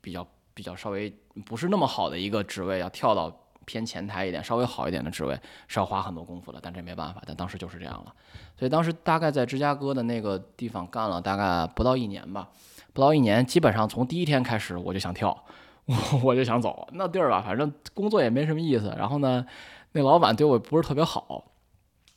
[0.00, 1.12] 比较比较稍微
[1.44, 3.38] 不是那么好的一个职位，要跳到。
[3.64, 7.22] 偏前台一点、稍微好一点的职位是要花很多功夫的，但这没办法。
[7.24, 8.12] 但当时就是这样了，
[8.58, 12.50] 所以当时大概在芝加哥的那个地方干了大概不到一年吧，
[12.92, 15.44] 不到一年，基本上从第一天开始我就想跳，
[15.86, 16.88] 我 我就想走。
[16.92, 18.94] 那地儿吧，反正工作也没什么意思。
[18.96, 19.44] 然后呢，
[19.92, 21.52] 那老板对我不是特别好，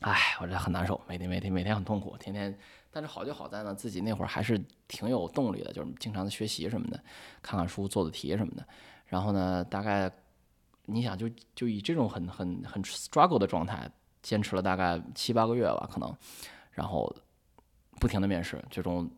[0.00, 2.56] 哎，我这很难受，每天每天每天很痛苦，天天。
[2.90, 6.98] 但是好就好在呢，自己那会儿还是挺有动力的，就是经常的学习什么的，
[7.42, 8.66] 看看书、做做题什么的。
[9.06, 10.10] 然后呢，大概。
[10.88, 13.90] 你想就就以这种很很很 struggle 的状态，
[14.22, 16.16] 坚持了大概七八个月吧，可能，
[16.70, 17.12] 然后
[17.98, 19.10] 不停的面试，最终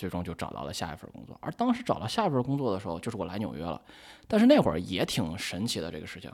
[0.00, 1.36] 最终就找到了下一份工作。
[1.42, 3.78] 而当时找到下一份工作的时候，就是我来纽约了。
[4.26, 6.32] 但是那会儿也挺神奇的这个事情，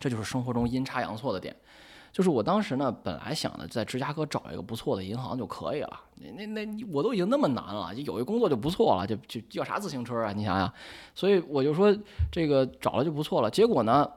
[0.00, 1.54] 这就是生活中阴差阳错的点。
[2.12, 6.00] 就是我当时呢，本来想的在芝加哥找一个不错的银行就可以了。
[6.16, 10.32] 那那那我都已经那么难了，有一工作就不错了，就就要啥自行车啊？
[10.32, 10.72] 你想想，
[11.14, 11.96] 所以我就说
[12.32, 13.50] 这个找了就不错了。
[13.50, 14.10] 结果呢，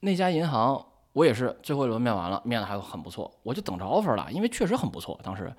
[0.00, 5.20] 那家银行我也是最后一轮面完了，面的还很不错，我就等着 offer 了，因为确实很不错。
[5.22, 5.52] 当时，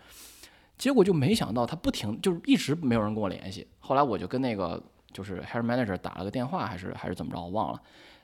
[0.83, 3.65] 结果就没想到他不停，就是一直没有人跟我联系。
[3.79, 7.81] 后来我就跟那个就是 hair manager 打了个电话，还是还是怎么着，我忘了。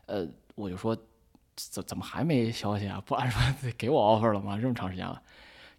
[0.08, 0.94] 呃，我就说。
[1.56, 3.04] 怎怎么还没消息啊？
[3.06, 3.42] 不按说
[3.78, 4.58] 给我 offer 了吗？
[4.58, 5.22] 这么长时间了，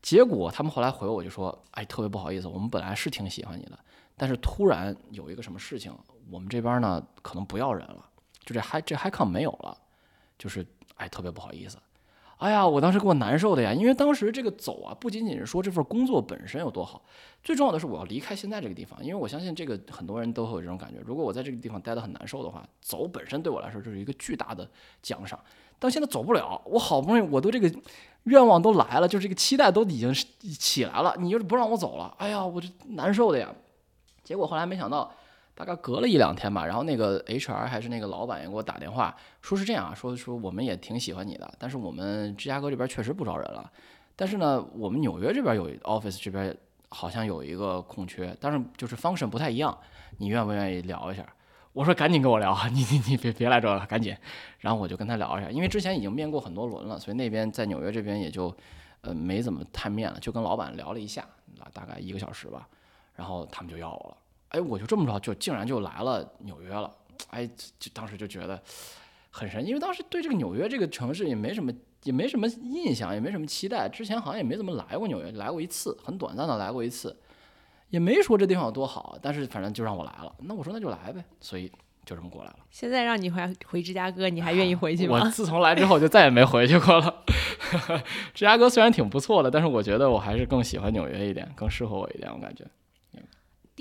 [0.02, 3.78] 结果他们后来回我就说，哎，特别不好意思，我们本来是挺喜欢你的，
[4.14, 5.90] 但是突然有一个什么事情，
[6.30, 8.04] 我们这边呢可能不要人了，
[8.44, 9.74] 就这 hi 这 hi con 没有了，
[10.38, 10.66] 就是
[10.96, 11.78] 哎，特别不好意思。
[12.40, 17.02] 哎呀，我当时给我难受的呀，因为当时这个走啊，不仅仅是说这份工作本身有多好，
[17.44, 24.66] 最重要的是我要离开现在这个地方，因为我相信这个很多人都会有这种感觉，如果我在这个地方待得很难受的话，走本身对我来说就是一个巨大的
[25.02, 25.38] 奖赏。
[25.78, 27.70] 但现在走不了，我好不容易我都这个
[28.22, 30.10] 愿望都来了，就是这个期待都已经
[30.58, 33.54] 起来了，你就是不让我走了，哎呀，我这难受的呀。
[34.24, 35.12] 结果后来没想到。
[35.60, 43.70] 大概隔了一两天吧，然后那个 HR 还是那个老板也给我打电话，说是这样说说我们也挺喜欢你的，但是我们芝加哥这边确实不招人了，
[44.16, 46.56] 但是呢，我们纽约这边有 office 这边
[46.88, 49.78] 好像有一个空缺，但是就是 function 不太一样，
[50.16, 51.26] 你愿不愿意聊一下？
[51.74, 54.16] 我说赶紧跟我聊，你你你别别来这了，赶紧。
[54.60, 58.50] 然后我就跟他聊一下，因为之前已经面过很多轮了，所以那边在纽约这边也就
[59.02, 61.22] 呃没怎么太面了，就跟老板聊了一下，
[61.74, 62.66] 大概一个小时吧，
[63.14, 64.16] 然后他们就要我了。
[64.50, 66.90] 哎，我就这么着，就竟然就来了纽约了。
[67.30, 67.46] 哎，
[67.78, 68.60] 就当时就觉得
[69.30, 73.88] 很神，因为当时对这个纽约这个城市也没什么，也没什么印象，也没什么期待。
[73.88, 77.16] 之前好像也没怎么来过纽约，来过一次，很短暂的来过一次，
[77.90, 79.18] 也没说这地方有多好。
[79.20, 81.70] 但是反正就让我来了，那我说那就来呗，所以
[82.04, 82.56] 就这么过来了。
[82.70, 85.20] 现在让你回回芝加哥，你还愿意回去吗？
[85.22, 87.22] 我自从来之后就再也没回去过了。
[88.34, 92.64] 芝加哥虽然挺不错的，但是我觉得我还是更喜欢纽约一点，更适合我一点，我感觉。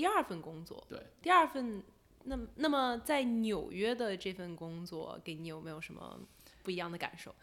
[0.00, 1.82] 第二份工作，对，第二份，
[2.24, 6.18] 那那么在纽约的这份工作给你有没有什么
[6.62, 7.34] 不一样的感受？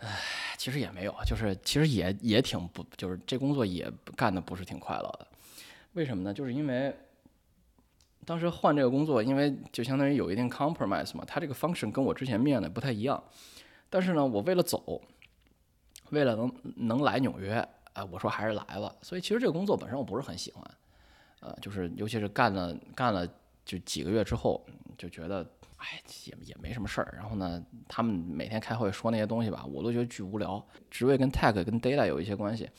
[0.58, 5.28] 其实也没有，就是其实也也挺不，就是这工作也干的不是挺快乐的。
[5.94, 6.34] 为什么呢？
[6.34, 6.92] 就是因为
[8.26, 13.24] 当时换这个工作，因为就相当于有一定 compromise 嘛，它这个 function 跟我之前面的不太一样。
[13.88, 15.00] 但是呢，我为了走，
[16.10, 17.54] 为了能能来纽约，
[17.94, 18.96] 哎，我说还是来吧。
[19.04, 20.68] 所以其实这个工作本身我不是很喜欢。
[21.40, 23.28] 呃，就是尤其是干了干了
[23.64, 24.66] 就几个月之后，
[24.98, 25.46] 就觉得
[25.78, 27.14] 哎也也没什么事儿。
[27.16, 30.66] 然后呢，他们每天开会说那些东西吧，我都觉得巨无聊。
[30.90, 32.70] 职位跟 tech 跟 data 有一些关系，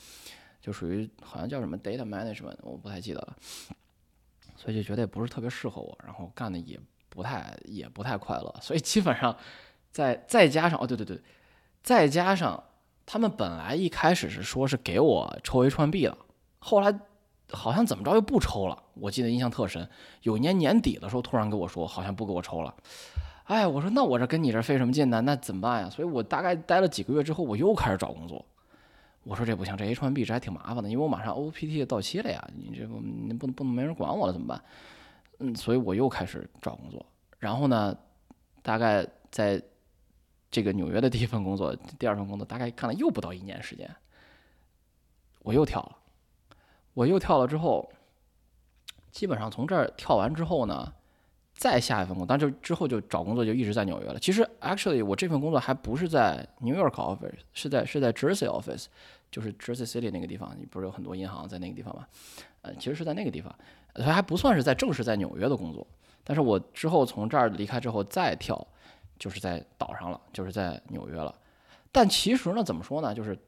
[0.59, 3.35] 就属于好像叫什么 data management，我不太记得了。
[4.57, 8.53] 所以就觉得也不是特别适合我，然后干的也不太也不太快乐。
[8.61, 9.37] 所以基本上
[9.91, 11.21] 再再加上哦对对对，
[11.81, 12.61] 再加上
[13.05, 16.17] 他们本来一开始是说是给我抽 H1B 的，
[16.59, 16.99] 后来。
[17.51, 19.87] 好像怎么着又不抽了，我记得印象特深。
[20.23, 22.73] 有一年年底的时候，突然跟我说，好像不给我抽了。
[23.45, 25.21] 哎，我说那我这跟你这费什么劲呢？
[25.21, 25.89] 那怎么办呀？
[25.89, 28.45] 所以我大概待了几个月之后，我又开始找工作。
[29.23, 34.63] 我说这不行，这 H1B 这还挺麻烦的，因为我马上 OPT 到期了呀，你这不你不能不能没人管我了怎么办？
[35.39, 37.05] 嗯，所以我又开始找工作。
[37.37, 37.95] 然后呢，
[38.61, 39.61] 大概在
[40.51, 43.89] 这个纽约的第一份工作，第二份工作大概干了又不到一年时间，
[45.41, 45.97] 我又跳了。
[46.99, 47.89] 我又跳了之后，
[49.09, 50.93] 基本上从这儿跳完之后呢，
[51.53, 54.19] 再下一份工，但就之后就找工作就一直在纽约了。
[54.19, 58.87] 其实，actually，我这份工作还不是在 New York office，是在是在 Jersey office，
[59.31, 60.53] 就是 Jersey City 那个地方。
[60.59, 62.05] 你不是有很多银行在那个地方吗？
[62.63, 63.55] 呃，其实是在那个地方，
[63.93, 65.87] 它还不算是在正式在纽约的工作。
[66.25, 68.67] 但是我之后从这儿离开之后再跳，
[69.17, 71.33] 就是在岛上了，就是在纽约了。
[71.93, 73.39] 但其实呢，怎么说呢，就是。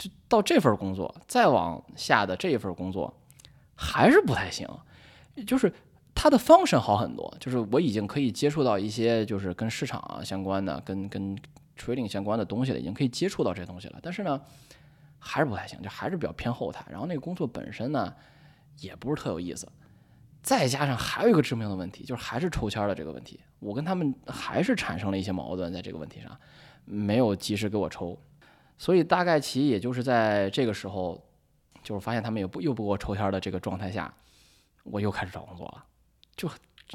[0.00, 3.12] 就到这份工作，再往下的这一份工作，
[3.74, 4.66] 还是不太行。
[5.46, 5.70] 就是
[6.14, 11.36] 它的方式好很多，就是我已经可以接触到一些就是跟市场相关的、跟跟
[11.78, 13.98] trading 相关的东西了，已经可以接触到这些东西了。
[14.02, 14.40] 但是呢，
[15.18, 16.82] 还是不太行，就还是比较偏后台。
[16.90, 18.14] 然后那个工作本身呢，
[18.78, 19.68] 也不是特有意思。
[20.42, 23.38] 再加上还有一个致命的问题，就是还是抽签的这个问题。
[23.58, 26.34] 我跟他们还是产生了一些矛盾，在这个问题上，
[26.86, 28.18] 没有及时给我抽。
[28.80, 31.22] 所以大概其也就是在这个时候，
[31.82, 34.10] 就是发现他们也不又不给我抽签的这个状态下，
[34.84, 35.84] 我又开始找工作了。
[36.34, 36.48] 就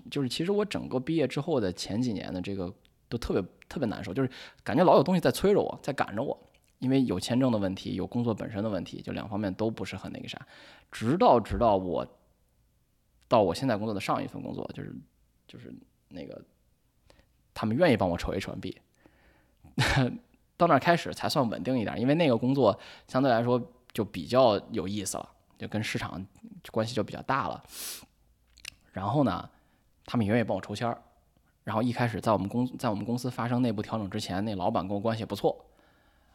[0.10, 2.74] 就是其实我整个毕业之后的前几年的这个
[3.08, 4.30] 都特别特别难受，就是
[4.64, 6.36] 感觉老有东西在催着我，在赶着我，
[6.80, 10.42] 因为有签证的问题，有工作本身的问题，就两方面都不是很那个啥。
[10.92, 12.18] 直到直到我
[13.28, 14.92] 到我现在工作的上一份工作，就是
[15.48, 15.72] 就是
[16.10, 16.44] 那个
[17.54, 18.76] 他们愿意帮我抽 H1B。
[20.58, 26.26] 到那儿开始才算稳定一点，因为那个工作相对来说就比较有意思了，就跟市场
[26.72, 27.62] 关系就比较大了。
[28.94, 29.50] 然后呢，
[30.06, 31.02] 他们也愿意帮我抽签儿。
[31.64, 35.66] 然后一开始在我们公在我们公司发生内部调整之前，那老板跟我关系不错，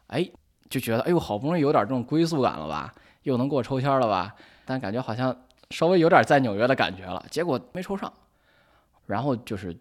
[0.07, 0.29] 哎，
[0.69, 5.35] 就觉得哎呦，好不容易有点这种归宿感了吧，又能给我抽签了吧，但感觉好像
[5.71, 7.25] 稍微有点在纽约的感觉了。
[7.31, 8.11] 结果没抽上。
[9.07, 9.75] 然后就是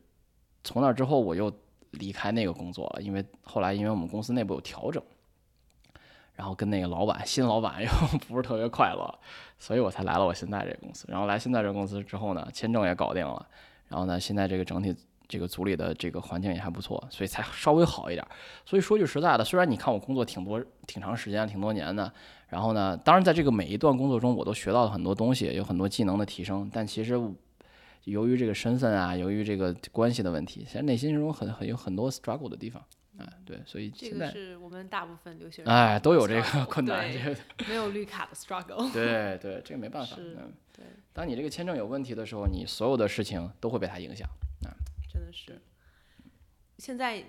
[0.65, 1.53] 从那之后我又。
[1.93, 5.03] 离开那个工作了，因为后来因为我们公司内部有调整，
[6.35, 7.89] 然后跟那个老板新老板又
[8.29, 9.19] 不是特别快乐，
[9.59, 11.07] 所以我才来了我现在这个公司。
[11.09, 13.45] 然后来现在这个公司之后呢，签证也搞定了，
[13.89, 14.95] 然后呢，现在这个整体
[15.27, 18.25] 这个组里的这个环境也还不错，所以才稍微好一点。
[18.65, 22.13] 所以说句实在的，虽然你看我工作挺多、挺长时间、挺多年的，
[22.49, 27.21] 然后呢，当然在这个每一段工作中，我都学到了很多东西，有很多技能的提升，但其实。
[28.05, 32.83] 由于这个身份啊，由于这个关系的问题，其实内心中很很有很多 struggle 的地方，
[33.19, 37.37] 哎，对，所以这个是我们大部分留学生哎都有这个困难，这个
[37.69, 44.29] 没有绿卡的 struggle， 对对，这个没办法，嗯，对，当你这个签证有问题的时候，你所有的事情都会被它影响，
[44.65, 44.73] 啊，
[45.13, 45.61] 真的是。
[46.79, 47.23] 现在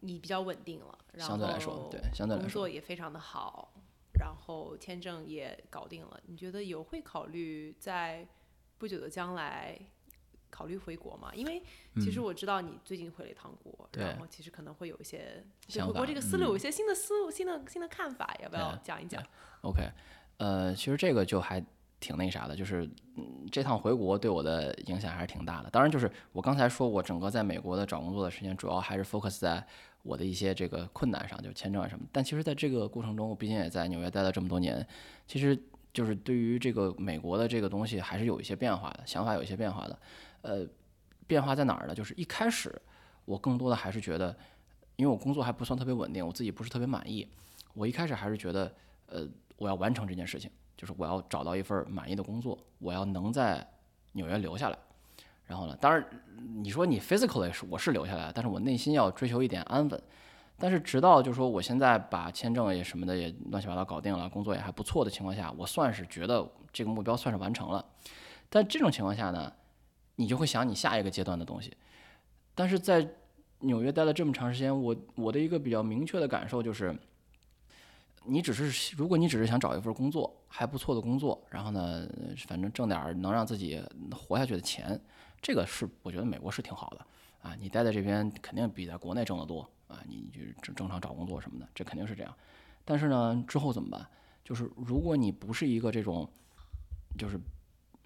[0.00, 3.72] 你比较稳定了，相对来说，对，相对来说工作也非常的好，
[4.20, 8.28] 然后签证也搞定了，你觉得有会考虑在
[8.76, 9.78] 不久的将来？
[10.50, 11.34] 考虑回国嘛？
[11.34, 11.62] 因为
[11.96, 19.22] 其实我知道你最近回了一趟国，然后其实可能会有一些对回国这个思路有一些新的思路、新的新的看法，要不要讲一讲
[19.62, 19.82] ？OK，
[20.38, 21.64] 呃，其实这个就还
[22.00, 25.70] 挺那啥的，就是嗯，这趟回国对我的影响还是挺大的。
[25.70, 29.66] 当然，就是我刚才说我整个在美国的找工作的时间，主要还是 focus 在
[30.04, 32.04] 我的一些这个困难上，就签证啊什么。
[32.12, 34.86] 但其实在这个过程中，我毕竟也在纽约待了这么多年，
[35.26, 35.60] 其实
[35.92, 39.98] 就是对于这个美国的这个东西还是有一些变化的，想法有一些变化的。
[40.48, 40.66] 呃，
[41.26, 41.94] 变化在哪儿呢？
[41.94, 42.74] 就是一开始
[43.26, 44.34] 我更多的还是觉得，
[44.96, 47.28] 因为我工作还不算特别稳定，我自己不是特别满意。
[47.74, 48.74] 我一开始还是觉得，
[49.06, 53.66] 呃，我要完成这件事情，就是我要找到一份满意的工作，我要能在
[54.12, 54.78] 纽约留下来。
[55.44, 56.02] 然后呢，当然
[56.62, 60.02] 你说你 physically 是我是留下来，但是我内心要追求一点安稳。
[60.58, 67.84] 但是直到就是说我现在把签证也什么的也乱七八糟搞定了，工作也还不错的情况下，我算是觉得这个目标算是完成了。
[68.50, 69.52] 但这种情况下呢，
[70.18, 71.76] 你就会想你下一个阶段的东西。
[72.54, 73.08] 但是在
[73.60, 76.94] 纽约待了这么长时间，我我的一个比较明确的感受就是，
[78.24, 82.08] 你只是如果你只是想找一份工作还不错的工作，然后呢，
[82.46, 85.00] 反正挣点能让自己活下去的钱，
[85.40, 87.06] 这个是我觉得美国是挺好的
[87.48, 87.56] 啊。
[87.60, 89.68] 你待在这边肯定比在国内挣得多。
[89.88, 92.34] 啊，你就正正常找工作什么的，这肯定是这样。
[92.84, 94.06] 但是呢，之后怎么办？
[94.44, 96.28] 就是如果你不是一个这种，
[97.16, 97.40] 就是，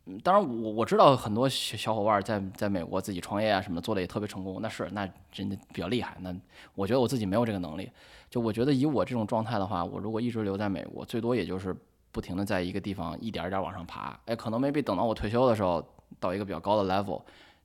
[0.06, 6.16] 嗯当然我我知道很多小小伙伴在在美国自己创业啊什么的，做的也特别成功，那是那真的比较厉害。
[6.20, 6.34] 那
[6.74, 7.90] 我觉得我自己没有这个能力。
[8.28, 11.76] 就我觉得以我这种状态的话，我如果一直留在美国，最多也就是
[12.10, 14.18] 不停的在一个地方一点一点往上爬。
[14.26, 15.84] 哎，可能 maybe 等到我退休的时候，
[16.18, 17.22] 到一个比较高的 level，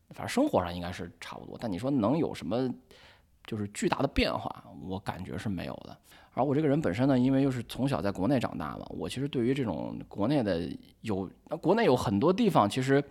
[0.10, 1.58] 反正生活上应该是差不多。
[1.60, 2.70] 但你说能有什么？
[3.46, 5.98] 就是巨大的变化，我感觉是没有的。
[6.38, 10.70] 而我这个人本身呢，因为又是从小在国内长大嘛，我其实对于这种国内的
[11.02, 11.28] 有，
[11.60, 13.04] 国内有很多地方，其实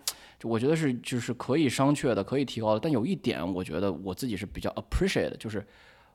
[0.43, 2.79] 我觉得是就是可以商榷的，可以提高的。
[2.79, 5.65] 但有一点，我觉得我自己是比较 appreciate 的，就是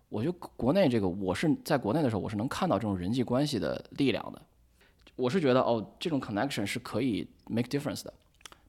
[0.09, 4.41] 我觉得国内这个，我是在国内的时候，我是能看到这种人际关系的力量的。
[5.15, 8.15] 我是觉得哦，这种 connection 是可以 make difference 的。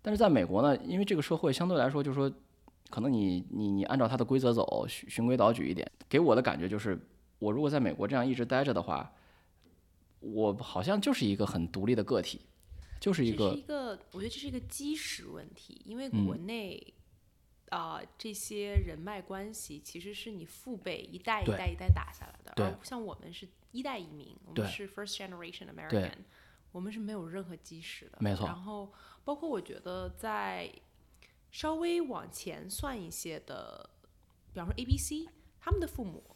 [0.01, 2.31] 但是在美国呢，因为这个社会相对来说，就是说。
[2.89, 6.95] 可能你你你按照他的规则走，循循规蹈矩一点，给我的感觉就是，
[7.43, 9.13] 我如果在美国这样一直待着的话，
[10.19, 12.41] 我好像就是一个很独立的个体，
[12.99, 13.53] 就是一个。
[13.53, 16.93] 一个，我觉得这是一个基石问题，因为国内
[17.69, 26.19] 啊这些人脉关系其实是你父辈一代一代一代打下来的，而像我们是一代移民，我们是 first generation American，
[26.71, 28.45] 我们是没有任何基石的，没错。
[28.47, 28.91] 然后
[29.25, 30.71] 包括我觉得在。
[31.53, 33.87] 稍微往前算一些的，
[34.51, 35.29] 比方说 A、B、C，
[35.59, 36.32] 他们的父母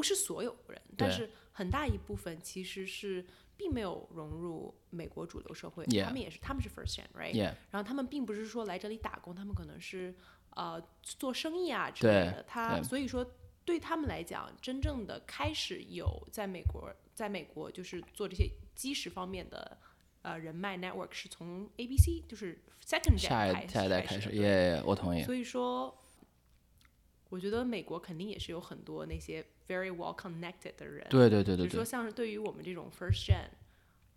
[0.00, 3.22] 不是所有人，但是很大一部分其实是
[3.54, 7.36] 并没有融入美国主流社会，他们也是他们是 first gen，right？
[7.70, 10.14] 然后他们并不是说来这里打工，他们可能是
[10.56, 12.42] 呃做生意啊之类的。
[12.48, 13.22] 他所以说
[13.66, 19.76] 对他们来讲，真正的开始有在美国，在美国就是做这些基石方面的。
[20.22, 25.22] 呃，人脉 network 是从 A B C 就是 second 下一下一代开始，耶我同意。
[25.22, 25.96] 所以说，
[27.30, 31.06] 我觉得美国肯定也是有很多那些 very well connected 的人。
[31.08, 31.66] 对对对对。
[31.66, 33.46] 比如说，像是对于我们这种 first gen，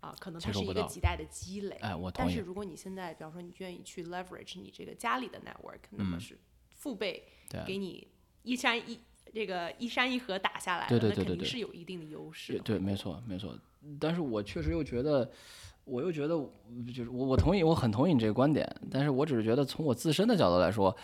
[0.00, 1.80] 啊，可能它是一个几代的积累。
[2.12, 6.36] 但是如果你现在，比方说你愿意去 leverage 你这个家里的 network，那么是
[6.74, 7.24] 父辈
[7.66, 8.06] 给你
[8.42, 9.00] 一山一
[9.32, 12.60] 这个一山一河打下来，对对对对对，肯定是有一定的优势。
[12.64, 13.58] 对，没错没错。
[13.98, 15.30] 但是我确实又觉得。
[15.86, 16.34] 我又觉得，
[16.96, 20.96] 就是我我同意，我很同意你这个观点，但是我只是觉得从我自身的角度来说，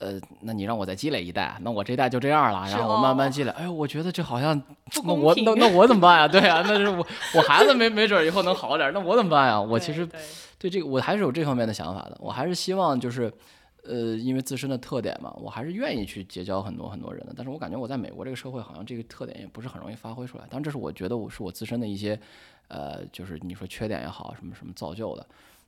[0.00, 4.60] 呃，那你让我再积累一代，那我这代就这样了，然后我慢慢积累，哎呦，我觉得这好像，
[5.04, 6.28] 那我那那我怎么办呀？
[6.28, 9.60] 对呀，那是我我孩子没没准以后能好点，那我怎么办呀？
[9.60, 10.06] 我其实
[10.58, 13.32] 对这个我还是有这方面的想法的，我还是希望就是，
[13.84, 22.18] 呃，因为自身的特点嘛，我还是愿意去结交很多很多人的，但是我感觉我在美国这个社会好像这个特点也不是很容易发挥出来，当然这是我觉得我是我自身的一些。
[22.68, 25.26] 呃，就是你说缺点也好，什么什么造就的，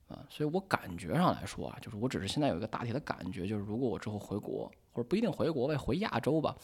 [0.08, 6.54] 啊，所以我感觉上来说啊，就是我只是现在有一个大体的感觉，就是如果我之后回国，或者不一定回国，吧，回亚洲吧，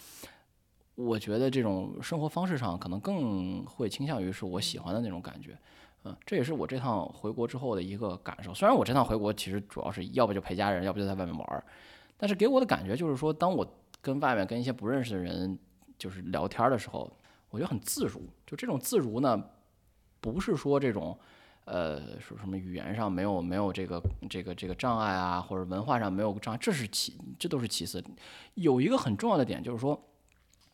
[0.94, 5.58] 我觉得这种生活方式上可能更会倾向于是我喜欢的那种感觉，
[6.04, 8.54] 嗯，这也是我这趟回国之后的一个感受。
[8.54, 11.64] 虽然我这趟回国其实主要是要不就陪家人，要不就在外面玩儿，
[12.16, 13.66] 但是给我的感觉就是说，当我
[14.00, 15.58] 跟外面跟一些不认识的人
[15.98, 17.10] 就是聊天的时候，
[17.50, 18.22] 我觉得很自如。
[18.46, 19.44] 就这种自如呢。
[20.20, 21.18] 不是说这种，
[21.64, 28.02] 呃，说什么语言上没有没有这个这个这个障碍啊，或者文化上没有障碍，这是其这都是其次。
[28.54, 30.00] 有一个很重要的点就是说，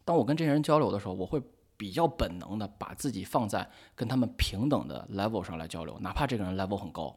[0.05, 1.43] 当我跟这些人交流的时候，我会
[1.77, 7.15] 比较本能的把自己放在跟他们平等的 level 上来交流，哪怕这个人 level 很高。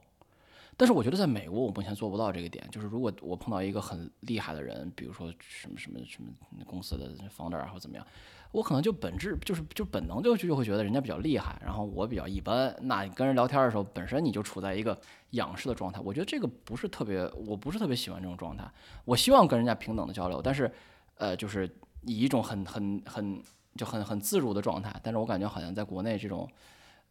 [0.77, 2.67] 但是我觉得在美国，我目前做不到这个点。
[2.71, 6.29] 就是如果我碰到一个很厉害的人，比如说什么什么什么
[6.65, 8.05] 公司的 founder 啊，或怎么样。
[8.51, 12.75] 我可能就本质就是就本能就就会觉得人家比较厉害，然后我比较一般。
[12.81, 14.99] 那你跟人聊天的时候，本身你就处在一个
[15.31, 16.01] 仰视的状态。
[16.03, 18.69] 我觉得这个不是特别，我不是特别喜欢这种状态。
[19.05, 20.69] 我希望跟人家平等的交流，但是，
[21.15, 21.65] 呃，就是
[22.01, 23.41] 以一种很很很
[23.77, 24.93] 就很很自如的状态。
[25.01, 26.49] 但是我感觉好像在国内这种，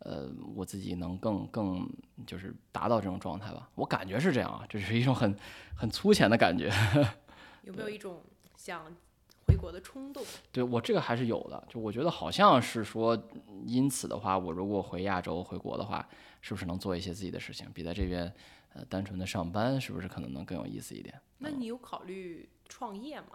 [0.00, 1.88] 呃，我自己能更更
[2.26, 3.70] 就是达到这种状态吧。
[3.76, 5.34] 我感觉是这样啊，这是一种很
[5.74, 6.70] 很粗浅的感觉。
[7.64, 8.20] 有没有一种
[8.56, 8.82] 想
[9.50, 10.22] 回国的冲动？
[10.52, 13.20] 对我这个还是有的，就我觉得好像是说，
[13.66, 16.08] 因此的话，我如果回亚洲回国的话，
[16.40, 18.32] 是不是能做一些自己的事情，比在这边
[18.74, 21.20] 呃单纯的上班，是不是可能能更有意思一点？
[21.38, 23.28] 那你有考虑创业吗？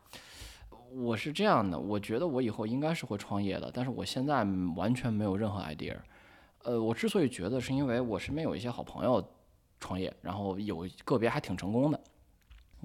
[0.91, 4.45] 我是这样的，我觉得我以后应该是会创业的，但是我现在
[4.76, 5.95] 完全没有任何 idea。
[6.63, 9.24] 呃，我之所以觉得，是因为我身边有一些好朋友
[9.80, 11.99] 创业，然后有个别还挺成功的。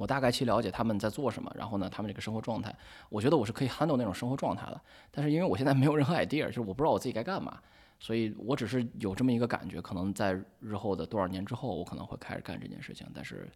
[0.00, 2.74] 我大概去了解他们在做什么，然后呢，他们这个生活状态，
[3.10, 4.80] 我觉得我是可以 handle 那种生活状态的。
[5.10, 7.60] 但是因为我现在没有任何 idea，就是我不知道我自己该干嘛，
[7.98, 13.06] 所以我只是有这么一个感觉，可能在日后的多少年之后，我可能会开始干这件事情。
[13.14, 13.46] 但是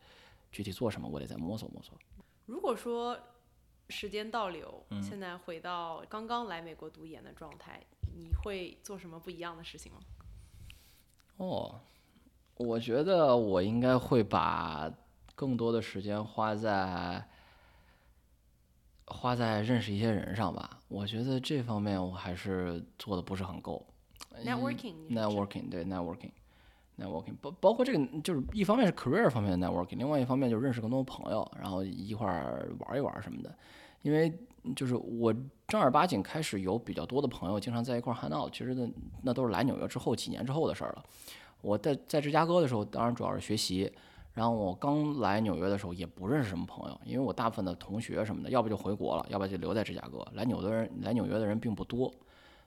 [0.52, 1.98] 具体做什么，我得再摸索摸索。
[2.44, 3.18] 如果说
[3.88, 7.80] 时间倒流，现在回到刚刚来美国读研的状态，
[8.14, 9.98] 你会做什么不一样的事情吗？
[11.38, 11.80] 哦，
[12.56, 14.92] 我觉得我应该会把。
[15.34, 17.24] 更多的时间花在
[19.06, 23.84] 花在认识一些人上吧，我觉得这方面我还是做的不是很够。
[24.44, 33.54] Networking，Networking，对，Networking，Networking，包包括这个就是一方面是 career 方面的 Networking，另外一方面就认识更多朋友，然后一块儿玩一玩什么的。
[34.02, 34.32] 因为
[34.74, 35.34] 就是我
[35.68, 38.88] 正儿八经开始有比较多的朋友，经常在一块儿 hang out，其实那
[39.22, 41.04] 那都是来纽约之后几年之后的事儿了。
[41.60, 43.92] 我在在芝加哥的时候，当然主要是学习。
[44.34, 50.26] 然后我刚来纽约的时候也不认识什么朋友，因为我大部分的同学什么的，要不就回国了，要不就留在芝加哥。
[50.32, 52.12] 来纽的人来纽约的人并不多，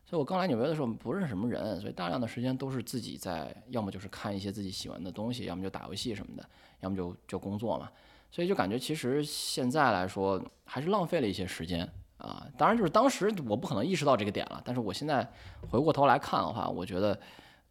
[0.05, 6.49] 所以我刚来纽约的时候不认识什么人，所以大量的时间都是自己在，要么就是看一些自己喜欢的东西，要么就打游戏什么的，
[6.79, 7.89] 要么就就工作嘛。
[8.31, 11.85] 所以就感觉其实现在来说还是浪费了一些时间
[12.17, 12.47] 啊。
[12.57, 15.29] 当然就是当时我不可能意识到这个点了，但是我现在
[15.69, 17.19] 回过头来看的话，我觉得。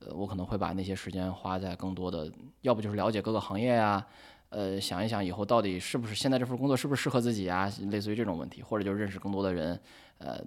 [0.00, 2.30] 呃，我可能会把那些时间花在更多的，
[2.62, 4.06] 要不就是了解各个行业呀，
[4.50, 9.80] 呃，想一想以后到底是不是现在这份工作是不是适合自己啊，类似于这种问题，或者就认识更多的人，
[10.18, 10.38] 呃，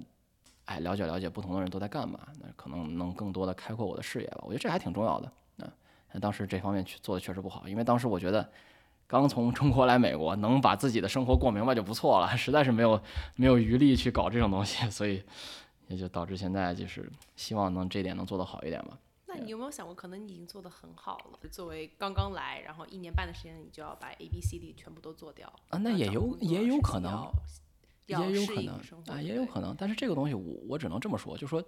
[0.66, 4.39] 哎，了解了解不同的人都在干嘛，那可能能更多的开阔我的视野吧。
[4.43, 5.32] 我觉得这还挺重要的。
[6.12, 8.50] 那当时这方面去做的确实不好，因为当时我觉得
[9.06, 13.00] 刚从中国来美国，能把自己的生活过明白就不错了，实在是没有
[13.36, 15.22] 没有余力去搞这种东西，所以
[15.88, 18.97] 也就导致现在就是希望能这点能做得好一点吧。
[19.40, 21.50] 那你有没有想过，可能你已经做得很好了？
[21.50, 25.78] 作为刚刚来，然后一年半的时间，你就要把 A B C D 全部都做掉啊？
[25.80, 27.28] 那也有也有可能，
[28.06, 28.76] 也有可能
[29.08, 29.76] 啊，也有可能。
[29.78, 31.64] 但是这个东西，我我只能这么说，就说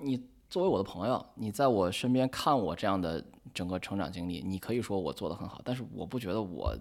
[0.00, 6.76] 你作为我的朋友，你在我身边看我这样的整个成长经历，你可以说我做得很好，但是我不觉得我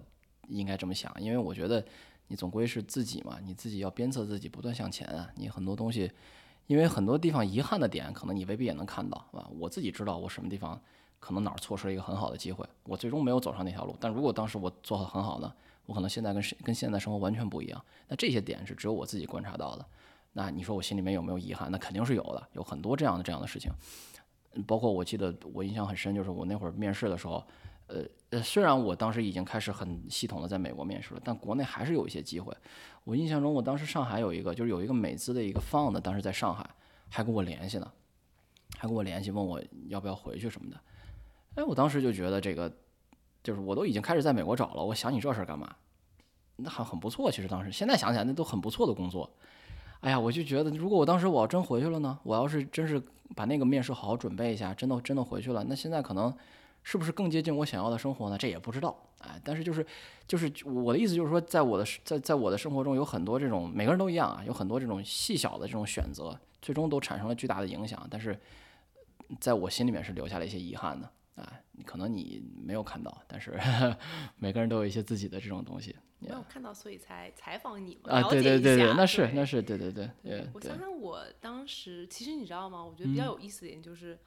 [0.48, 1.86] 应该这么想，因为我觉得
[2.28, 5.30] 你总归是自己嘛，你自己要鞭策自己，不断向前啊。
[5.36, 6.12] 你很多东西。
[6.72, 9.46] 因为很多地方遗憾的点，可能你未必也能看到，啊？
[9.60, 10.80] 我自己知道我什么地方
[11.20, 13.94] 可能哪儿错失了一个很好的机会，我最终没有走上那条路。
[14.00, 15.54] 但如果当时我做得很好呢，
[15.86, 17.86] 我可能现在跟跟现在生活完全不一样。
[18.08, 19.86] 那这些点是只有我自己观察到的。
[20.32, 21.70] 那你说我心里面有没有遗憾？
[21.70, 23.70] 那肯定是有的，有很多这样的这样的事情。
[24.66, 27.46] 包括我记得我印象很深，就是我那会儿面试的时候。
[27.92, 32.56] 呃呃，虽然我当时已经开始很系统的在美国面试了，但国内还是有一些机会。
[33.04, 36.70] 我印象中，我当时上海有一个，就是有一个美资的一个 fund，当时在上海
[37.10, 37.92] 还跟我联系呢，
[38.78, 40.80] 还跟我联系问我要不要回去什么的。
[41.56, 42.72] 哎，我当时就觉得这个，
[43.44, 45.76] 就是我都已经开始在美国找了，我想你这事儿干嘛？
[46.56, 49.30] 那很很不错，其实当时现在想起来那都很不错的工作。
[50.00, 53.02] 哎呀，我就觉得如果我当时我要真回去了呢，我要是真是
[53.36, 56.34] 把那个面试好好准备一下，真的真的回去了，那现在可能。
[56.84, 58.38] 是不是更接近我想要的生活呢？
[58.38, 59.86] 这也不知道，哎，但是就是，
[60.28, 68.06] 就是我的意思就是说，在我的在在我的生活中有很多这种每个人都一样啊，有很多这种细小的这种选择，最终都产生了巨大的影响。
[68.10, 68.36] 但是，
[69.40, 73.60] 在我心里面是留下了一些遗憾的，哎，可能你没有看到，但是
[74.38, 75.96] 每个人都有一些自己的这种东西。
[76.18, 80.10] 没有看到，所以才采访你嘛，啊，对对对对，那是那是对对对。
[80.54, 82.84] 我想想，我当时其实你知道吗？
[82.84, 84.18] 我觉得比较有意思的点就是。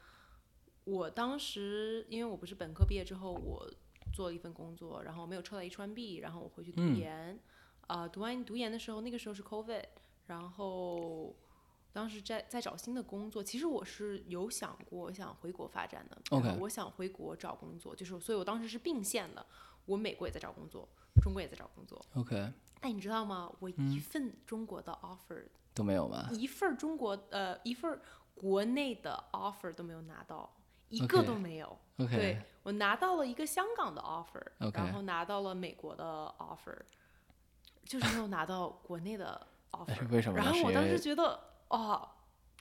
[0.85, 3.69] 我当时，因为我不是本科毕业之后，我
[4.13, 7.39] 做了一份工作，然后没有抽到 H1B，然后我回去读研，
[7.87, 9.83] 啊，读完读研的时候，那个时候是 COVID，
[10.27, 11.35] 然后
[11.91, 19.45] 当时在在找新的工作，其实我是有想过想回国发展的，OK，我想回国找工作，就是，所以我当时是并线的，
[19.85, 20.87] 我美国也在找工作，
[21.21, 23.51] 中国也在找工作，OK，哎，你知道吗？
[23.59, 26.29] 我一份中国的 offer 都没有吗？
[26.31, 27.99] 一份中国呃一份
[28.35, 30.54] 国内的 offer 都没有拿到。
[30.89, 31.77] 一个都没有。
[31.97, 36.03] 对我拿到了一个香港的 offer，然后拿到了美国的
[36.37, 36.77] offer，
[37.85, 40.09] 就是没有拿到国内的 offer。
[40.09, 40.37] 为什么？
[40.37, 42.09] 然后我当时觉得，哦，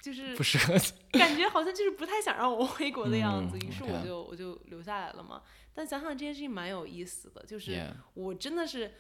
[0.01, 0.75] 就是不适合，
[1.19, 3.59] 感觉好像就是不太想让我回国的样子。
[3.59, 5.43] 于是我就我就留下来了嘛。
[5.73, 7.83] 但想想这件事情蛮有意思的，就是
[8.15, 8.95] 我真的是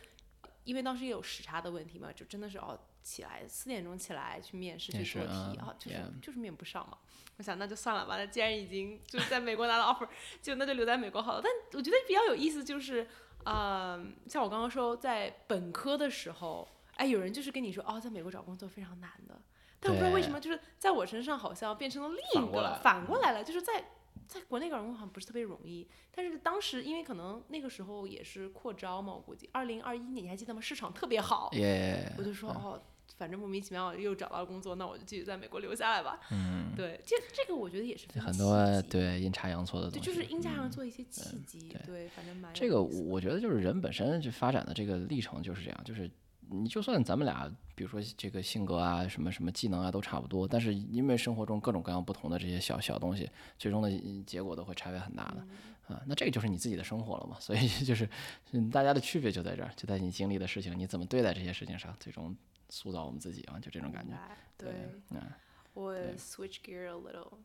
[0.64, 6.98] 因为当时也有时差的问题嘛，就真的是哦，起来四点钟起来去面试去做题嗯啊，就是就是面不上嘛。
[7.36, 10.08] 我想那就算了吧，那既然已经就是在美国拿了 offer，
[10.40, 11.40] 就那就留在美国好了。
[11.42, 13.06] 但我觉得比较有意思就是，
[13.44, 19.40] 嗯，像我刚刚说，在本科的时候，哎，有人就是跟你说哦，在美国找工作非常难的，
[19.80, 23.84] 但我不知道为什么，就是在我身上好像变成了另一个反过来反过来了，就是在
[24.28, 30.60] 在国内找工作好像不是特别容易，但是当时因为可能那个时候也是扩招嘛，我估计二零二一年你还记得吗？
[30.60, 32.80] 市场特别好，也我就说哦，
[33.16, 36.20] 反正莫名其妙又找到了工作，那我就继续在美国留下来吧。
[36.30, 46.10] 嗯，对，这这个我觉得也是很多对阴差阳错的对，东西，就是阴差阳错一些契机，对，反正蛮有这个我觉得就是人本身就发展的这个历程就是这样，就是
[46.50, 55.46] 你就算咱们俩，比如说这个性格啊、什么什么技能啊都差不多，但是因为生活中各种各样不同的这些小小东西，最终的嗯结果都会差别很大的。
[55.86, 58.08] 啊，那这个就是你自己的生活了嘛，所以 就是
[58.52, 62.34] 嗯大家的区别就在这儿，就在你经历的事情，你怎么对待这些事情上，最终
[62.74, 64.12] 塑造我们自己啊，就这种感觉。
[64.58, 65.32] 对对，嗯，
[65.74, 67.38] 我 switch gear a little。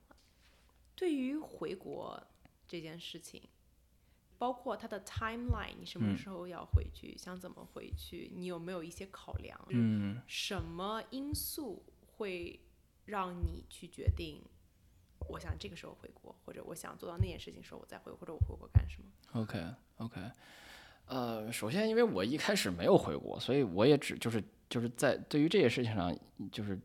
[0.96, 2.22] 对于回国
[2.68, 3.44] 这件事情，
[4.40, 9.60] 包括它的 timeline，你什么嗯时候要回去，想怎么回去，你有没有一些考量？
[9.70, 11.84] 嗯，什么因素
[12.18, 12.60] 会
[13.06, 14.42] 让你去决定，
[15.30, 19.64] 我想这个时候回国，或者我想做到那件事情时候我再回，或者我回国干什么？OK
[19.98, 20.20] OK，
[21.06, 26.16] 呃，首先因为我一开始没有回国，所以我也只就是就是在对于这些事情上，
[26.52, 26.80] 就是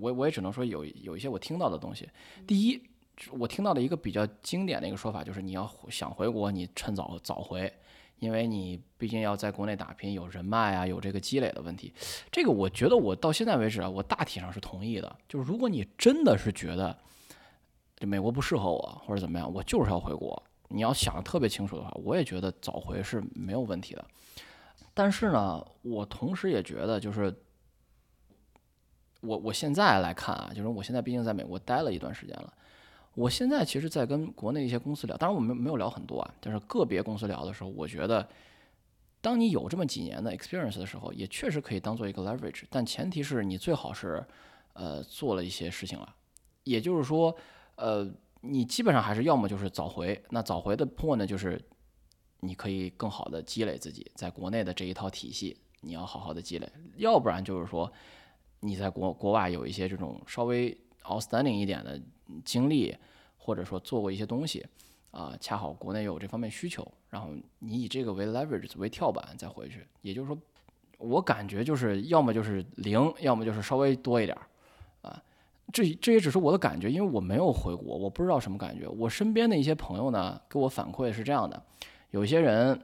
[0.00, 2.08] 我我也只能说有有一些我听到的东西。
[2.46, 2.82] 第一，
[3.30, 7.72] 我听到的一个比较经典的一个说法就是，你要想回国，你趁早早回。
[8.18, 11.90] 因为你毕竟要在国内打拼，有人脉啊，有这个积累的问题。
[12.30, 15.16] 这个我觉得我到现在为止啊，我大体上是同意的。
[15.26, 16.94] 就是如果你真的是觉得
[17.96, 24.04] 这美国不适合我，或者怎么样，我就是要回国，你要想的特别清楚的话，我也觉得早回是没有问题的。
[24.94, 27.34] 但是呢，我同时也觉得，就是
[29.20, 32.52] 我我现在来看啊，就是我现在毕竟在美国待了一段时间了，
[33.14, 38.28] 我现在其实，在跟国内一些公司聊，当然我们没有聊很多啊，但是个别公司聊的时候，我觉得，
[39.20, 44.24] 当你有这么几年的 experience 的时候，也确实可以当做一个 leverage，但前提是你最好是
[44.72, 46.14] 呃做了一些事情了，
[46.64, 47.34] 也就是说，
[47.76, 48.10] 呃，
[48.40, 51.60] 你基本上还是要么就是早回，那早回的 point 呢，就是
[52.40, 57.90] 你可以更好的积累自己在国内的这一套体系，你要好好的积累，要不然就是说
[58.60, 62.00] 你在国国外有一些这种稍微 outstanding 一点的
[62.44, 62.96] 经历，
[63.36, 64.66] 或者说做过一些东西，
[65.10, 67.28] 啊、恰好国内有这方面需求，然后
[67.58, 70.38] 你以这个为 leverage 为跳板再回去，也就是说，
[70.98, 74.46] 我感觉就是要么就是零，要么就是稍微多一点儿，
[75.08, 75.22] 啊，
[75.72, 78.86] 这这也只是我的感觉，因为我没有回国，我不知道什么感觉。
[78.86, 81.62] 我身边的一些朋友呢，给我反馈是这样的，
[82.10, 82.80] 有些人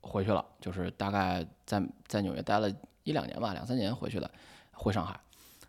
[0.00, 2.70] 回去了，就是大概在在纽约待了
[3.04, 4.30] 一两年吧，两三年回去了，
[4.72, 5.18] 回上海。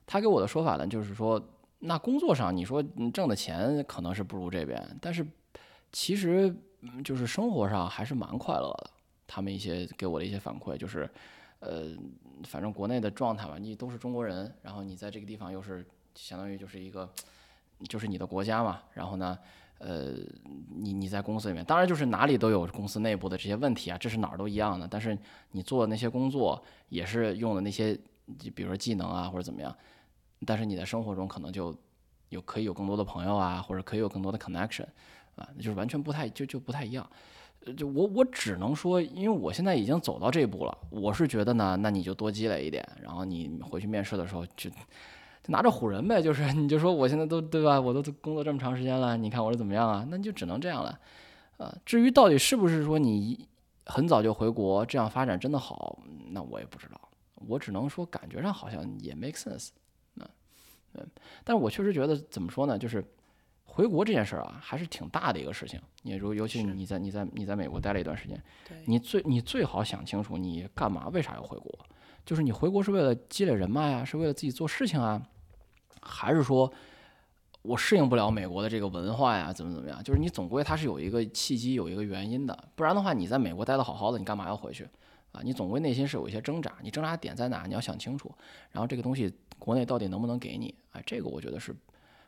[0.05, 1.41] 他给我的说法呢，就是说，
[1.79, 5.25] 那工作上你说你挣的钱可能是不如这边，但是
[5.91, 6.55] 其实
[7.03, 8.89] 就是生活上还是蛮快乐的。
[9.27, 11.09] 他们一些给我的一些反馈就是，
[11.59, 11.89] 呃，
[12.45, 17.09] 反正国内的状态吧，你都是中国人，然后你在这个地方又是相当于就是一个，
[17.89, 19.37] 就是你的国家嘛，然后呢，
[19.79, 20.13] 呃，
[20.75, 25.17] 你你在公司里面，当然就是哪里都有公司内部的这些问题啊，这是哪儿都一样的，但是
[25.51, 27.97] 你做的那些工作也是用的那些，
[28.55, 29.75] 比如说技能啊或者怎么样，
[30.45, 31.75] 但是你在生活中可能就
[32.29, 34.85] 有可以有更多的朋友啊，或者可以有更多的 connection
[35.35, 37.07] 啊，就是完全不太就就不太一样。
[37.75, 44.69] 就我我只能说，因为我现在已经走到这一步了，我是觉得呢，那你就多积累一点，然后你回去面试的时候就
[45.47, 50.05] 就拿着唬人呗，就是你就说我现在都对吧，我都工作这么长时间了，你看我是怎么样啊？
[50.09, 50.99] 那你就只能这样了。
[51.57, 53.47] 呃，至于到底是不是说你
[53.85, 55.97] 很早就回国，这样发展真的好，
[56.31, 57.01] 那我也不知道。
[57.47, 59.69] 我只能说感觉上好像也 make sense。
[60.15, 60.27] 嗯
[60.93, 61.07] 嗯，
[61.43, 63.03] 但是我确实觉得怎么说呢，就是
[63.63, 65.79] 回国这件事儿啊，还是挺大的一个事情。
[66.01, 71.71] 你如尤其是你在你在你在美国待了一段时间，对，你最你最好想清楚你干嘛，为啥要回国？
[72.25, 75.21] 就是你回国是为了积累人脉啊，是为了自己做事情啊，
[76.01, 76.71] 还是说
[77.61, 80.01] 我适应不了美国的这个文化呀，怎么怎么样？
[80.03, 84.87] 就是你总归它是有一个契机，有一个原因的，不然的话你在美国待得好好的，你干嘛要回去
[85.33, 85.41] 啊？
[85.43, 87.65] 你总归内心是有一些挣扎，你挣扎点在哪？
[87.67, 88.31] 你要想清楚。
[88.71, 90.73] 然后这个东西国内到底能不能给你？
[90.91, 91.75] 哎，这个我觉得是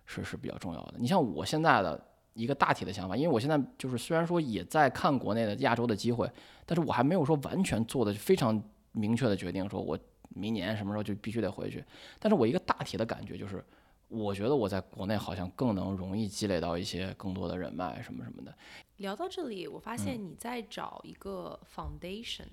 [0.05, 0.95] 是是比较重要的。
[0.97, 2.03] 你像我现在的
[2.33, 6.29] 一个大体的想法，因为我现在就是虽然说也在看国内的亚洲的机会，
[6.65, 8.61] 但是我还没有说完全做的非常
[8.91, 9.97] 明确的决定，说我
[10.29, 11.83] 明年什么时候就必须得回去。
[12.19, 13.63] 但是我一个大体的感觉就是，
[14.07, 18.55] 我觉得我在国内好像更能容易积累到一些更多的人脉什么什么的。
[18.97, 22.47] 聊到这里，我发现你在找一个 foundation，、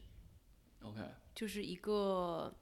[0.82, 1.00] OK，
[1.34, 2.54] 就是一个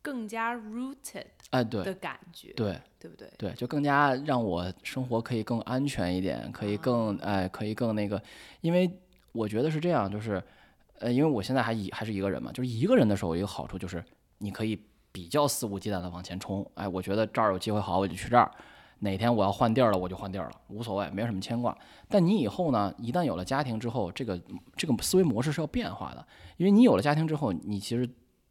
[0.00, 3.28] 更加 rooted 哎，对的感觉，对对不对？
[3.36, 8.22] 对，就更加让我生活可以更安全一点，可以更哎，可以更那个，
[8.60, 8.88] 因为
[9.32, 10.40] 我觉得是这样，就是
[11.00, 14.04] 呃，因为我现在还一还是一个人嘛，就是一个人的时候，有一个好处就是
[14.38, 14.78] 你可以
[15.12, 18.50] 比较肆无忌惮的往前冲，哎，我觉得这儿有机会好，我就去这儿。
[19.00, 21.76] 哪天我要换地儿了，我就换地儿了，无所谓，没有什么牵挂。
[22.08, 24.40] 但你以后呢，一旦有了家庭之后，这个
[24.74, 26.26] 这个思维模式是要变化的，
[26.56, 28.08] 因为你有了家庭之后，你其实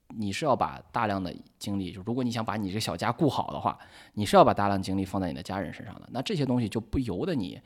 [0.10, 3.76] 你是要把大量的精力，就如果你想把你这个小家顾好的话，
[4.14, 6.08] 你是要把大量精力放在你的家人身上的。
[6.12, 7.60] 那这些东西就不由得你，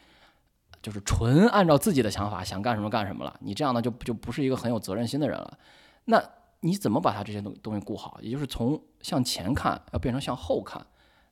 [0.82, 3.36] 就是纯按照自己的想法想干什么干什么了。
[3.42, 5.58] 你这样呢，就就不是一个很有责任心的人了。
[6.06, 6.24] 那
[6.62, 8.20] 你怎么把他这些东东西顾好？
[8.22, 10.86] 也就是从向前看，要变成向后看。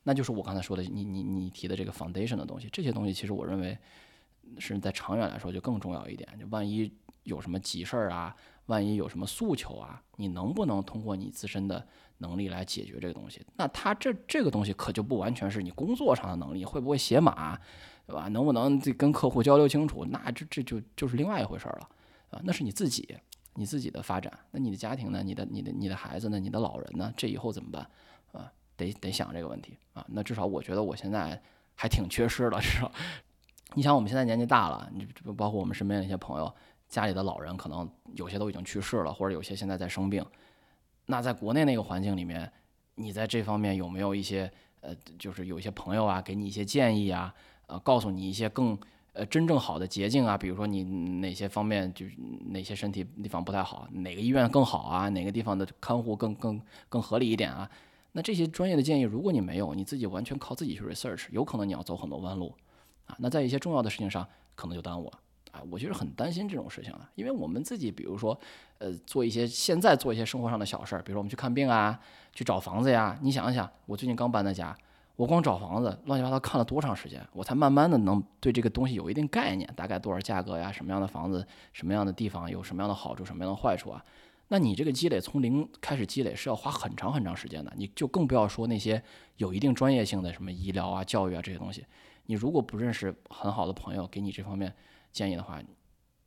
[0.03, 3.77] 那就是我刚才说的，你你你提的这个 foundation 的东西，这些东西其实我认为
[4.57, 6.29] 是在长远来说就更重要一点。
[6.39, 6.89] 就万一
[7.23, 8.33] 有什么急事儿啊，
[8.67, 11.85] 万一有什么诉求啊，你能不能通过你自身的
[12.19, 13.45] 能力来解决这个东西？
[13.55, 17.59] 那他这这个东西可就不完全是你工作上的能力，会不会写码，
[18.05, 18.27] 对吧？
[18.29, 20.05] 能不能这跟客户交流清楚？
[20.05, 21.89] 那这这就就是另外一回事儿了
[22.29, 23.17] 啊，那是你自己
[23.55, 24.31] 你自己的发展。
[24.51, 25.23] 那你的家庭呢？
[25.23, 26.39] 你的你的你的孩子呢？
[26.39, 27.13] 你的老人呢？
[27.17, 27.89] 这以后怎么办
[28.31, 28.51] 啊？
[28.75, 31.41] 得得想这个问题啊，那至少我觉得我现在
[31.73, 32.91] 还挺缺失的，至少，
[33.73, 36.53] 你想我们现在年纪大了，你包括我们身边的一些朋友，
[36.87, 40.25] 家里的老人可能有些都已经去世了，或者有些现在在生病，
[41.05, 42.51] 那在国内那个环境里面，
[42.95, 47.33] 你在这方面有没有一些呃，就是有一些朋友啊，给你一些建议啊，
[47.67, 48.77] 呃，告诉你一些更
[49.13, 50.83] 呃真正好的捷径啊，比如说你
[51.19, 52.13] 哪些方面就是
[52.45, 57.69] 哪些身体地方不太好，哪个医院更好啊，哪个地方的看护更更更合理一点啊？
[58.13, 62.53] 那这些专业的建议，如果你没有，你自己完全靠自己去 research，有可能你要走很多弯路，
[63.05, 65.19] 啊，那在一些重要的事情上可能就耽误了，
[65.69, 68.37] 我就是很担心这种事情啊，因为我们自己，比如说，
[68.77, 71.99] 呃，做一些现在做一些生活上的小事儿，比如说我们去看病啊，
[72.33, 74.75] 去找房子呀，你想一想，我最近刚搬的家，
[75.15, 84.03] 我光找房子乱七八糟看了多长时间，我才慢慢的能对这个东西有一定概念，大概多少价格呀，什么样的房子，什么样的地方有什么样的好处，什么样的坏处啊？
[84.49, 89.03] 那你这个积累从零开始积累是要花很长很长时间的，你就更不要说那些
[89.35, 91.85] 有一定专业性的什么医疗啊、教育啊这些东西。
[92.27, 94.73] 你如果不认识很好的朋友给你这方面
[95.17, 95.59] 建议的话，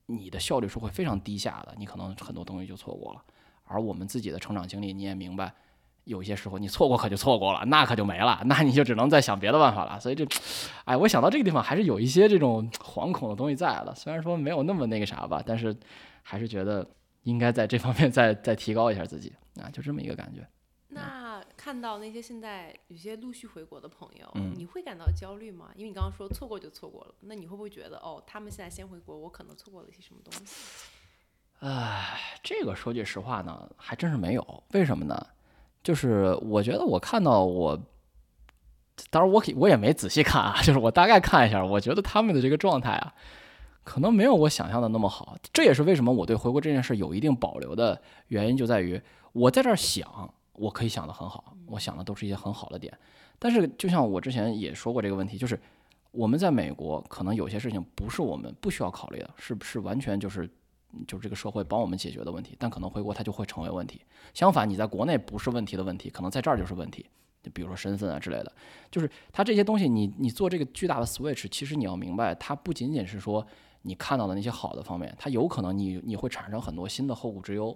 [0.07, 3.22] 你的效率是会非常低下的，你可能很多东西就错过了。
[3.64, 5.55] 而我们自己的成长经历，你也明白，
[6.05, 10.01] 有些时候你错过可就错过了，那可就没了，那你就只能再想别的办法了。
[10.01, 10.26] 所以这，
[10.84, 15.74] 哎，我想到这个地方还是有一些这种惶恐的东西在的，虽然说没有那么那个啥吧，但是
[16.22, 16.84] 还是觉得。
[17.24, 19.30] 应该在这方面再再提高一下自己
[19.61, 20.41] 啊，就这么一个感觉。
[20.88, 21.30] 那
[21.61, 25.69] 看到那些现在有些陆续回国的朋友，嗯你会感到焦虑吗？
[25.75, 30.55] 因为你刚刚说错过就错过了，那你会不会觉得哦，他们现在先回国，我可能错过了一些什么东西？
[31.59, 34.65] 唉，这个说句实话呢，还真是没有。
[34.73, 35.27] 为什么呢？
[35.83, 37.79] 就是我觉得我看到我，
[39.11, 43.13] 当然我我也没仔细看啊，就是我大概看一下，我觉得他们的这个状态啊。
[43.85, 48.99] 可能没有我想象的那么好，这也是为什么我对回国这件事有一定保留的原因，就在于
[49.33, 52.97] 我在这儿想，我可以想得很好，我想的都是一些很好的点。
[53.39, 55.59] 但是就像我之前也说过这个问题，就是
[56.11, 60.49] 我们在美国可能有些事情不是我们不需要考虑的，是不是完全就是
[61.07, 62.55] 就是这个社会帮我们解决的问题？
[62.59, 64.03] 但可能回国它就会成为问题。
[64.35, 67.07] 相反，你在国内不是问题的问题，可能在这儿就是问题。
[67.43, 68.53] 就比如说身份啊之类的，
[68.91, 73.47] 就是它这些东西，你你做这个巨大的 switch，其实你要明白，它不仅仅是说。
[73.83, 77.75] 你看到的那些好的方面，它有可能你你会产生很多新的后顾之忧。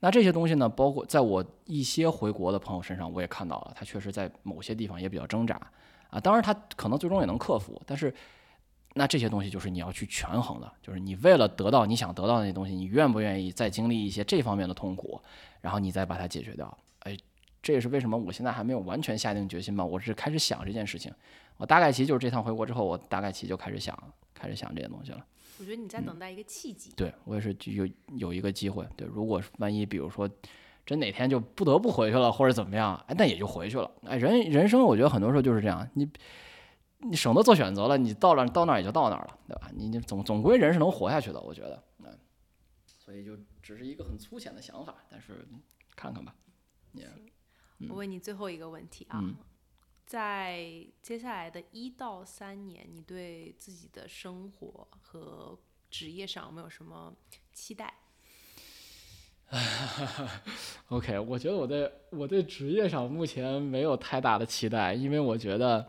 [0.00, 5.60] 那这些东西呢，包括在我一些回国的朋友身上，我也看到了，他确实在某些地方也比较挣扎
[6.08, 6.18] 啊。
[6.18, 8.12] 当然，他可能最终也能克服，但是
[8.94, 15.20] 那这些东西就是你要去权衡的，就是你为了得到你想得到那些东西，你愿不愿意再经历一些这方面的痛苦，
[15.60, 16.78] 然后你再把它解决掉？
[17.00, 17.16] 哎，
[17.62, 19.84] 这也是为什么我现在还没有完全下定决心吧。
[19.84, 21.12] 我是开始想这件事情，
[21.60, 23.96] 我大概其就是这趟回国之后，我大概其就开始想。
[24.32, 25.22] 开始想这些东西了。
[25.58, 26.90] 我觉得你在等待一个契机。
[26.96, 27.86] 对我也是有
[28.16, 28.88] 有一个机会。
[28.96, 30.26] 对，如果万一比如说
[30.86, 33.90] 真哪天就不得不回去了，或者怎么样，哎，那也就回去了。
[34.06, 36.10] 哎，人人生我觉得很多时候就是这样，你
[37.00, 39.70] 你省得做选择了，你到了到那儿也就到那儿了，对吧？
[39.74, 41.84] 你你总总归人是能活下去的，我觉得。
[41.98, 42.18] 嗯，
[42.86, 45.46] 所以就只是一个很粗浅的想法，但是
[45.94, 46.34] 看看吧。
[47.90, 49.22] 我问你最后一个问题啊。
[50.10, 50.58] 在
[51.00, 55.56] 接下来的一到三年，你对自己的生活和
[55.88, 57.14] 职业上有没有什么
[57.52, 57.94] 期待？
[60.88, 65.88] OK，我觉得我对我对职业上目前没有太大的期待，因为我觉得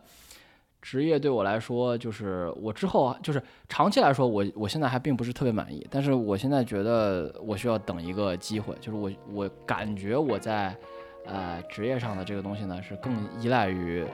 [0.80, 10.78] 职业对我来说，就是我之后就是长期来说，我我现在还并不是特别满意，但是我现在觉得我需要等一个机会，就是我我感觉我在
[11.26, 14.04] 呃职业上的这个东西呢，是更依赖于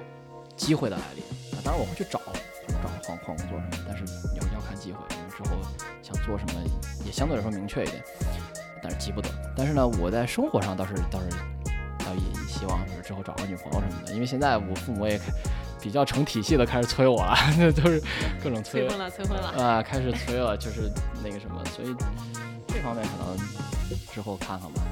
[0.57, 1.25] 机会的来临。
[1.57, 2.21] 啊当然我会去找，
[2.67, 4.05] 就是找换换工作什么的，但是
[4.37, 5.57] 要要看机会，因为之后
[6.03, 6.63] 想做什么
[7.05, 8.03] 也相对来说明确一点，
[8.83, 9.29] 但是急不得。
[9.57, 11.29] 但是呢，我在生活上倒是倒是
[11.99, 15.25] 倒也希望就是之后找个女朋友什么的，因为现在我父母也开
[15.81, 17.37] 比较成体系的开始催我了，
[17.73, 18.03] 都是
[18.43, 19.49] 各种催催婚了，催婚了。
[19.63, 20.91] 啊、开始催了，就是
[21.23, 21.95] 那个什么，所以
[22.67, 23.37] 这方面可能
[24.13, 24.83] 之后看看吧。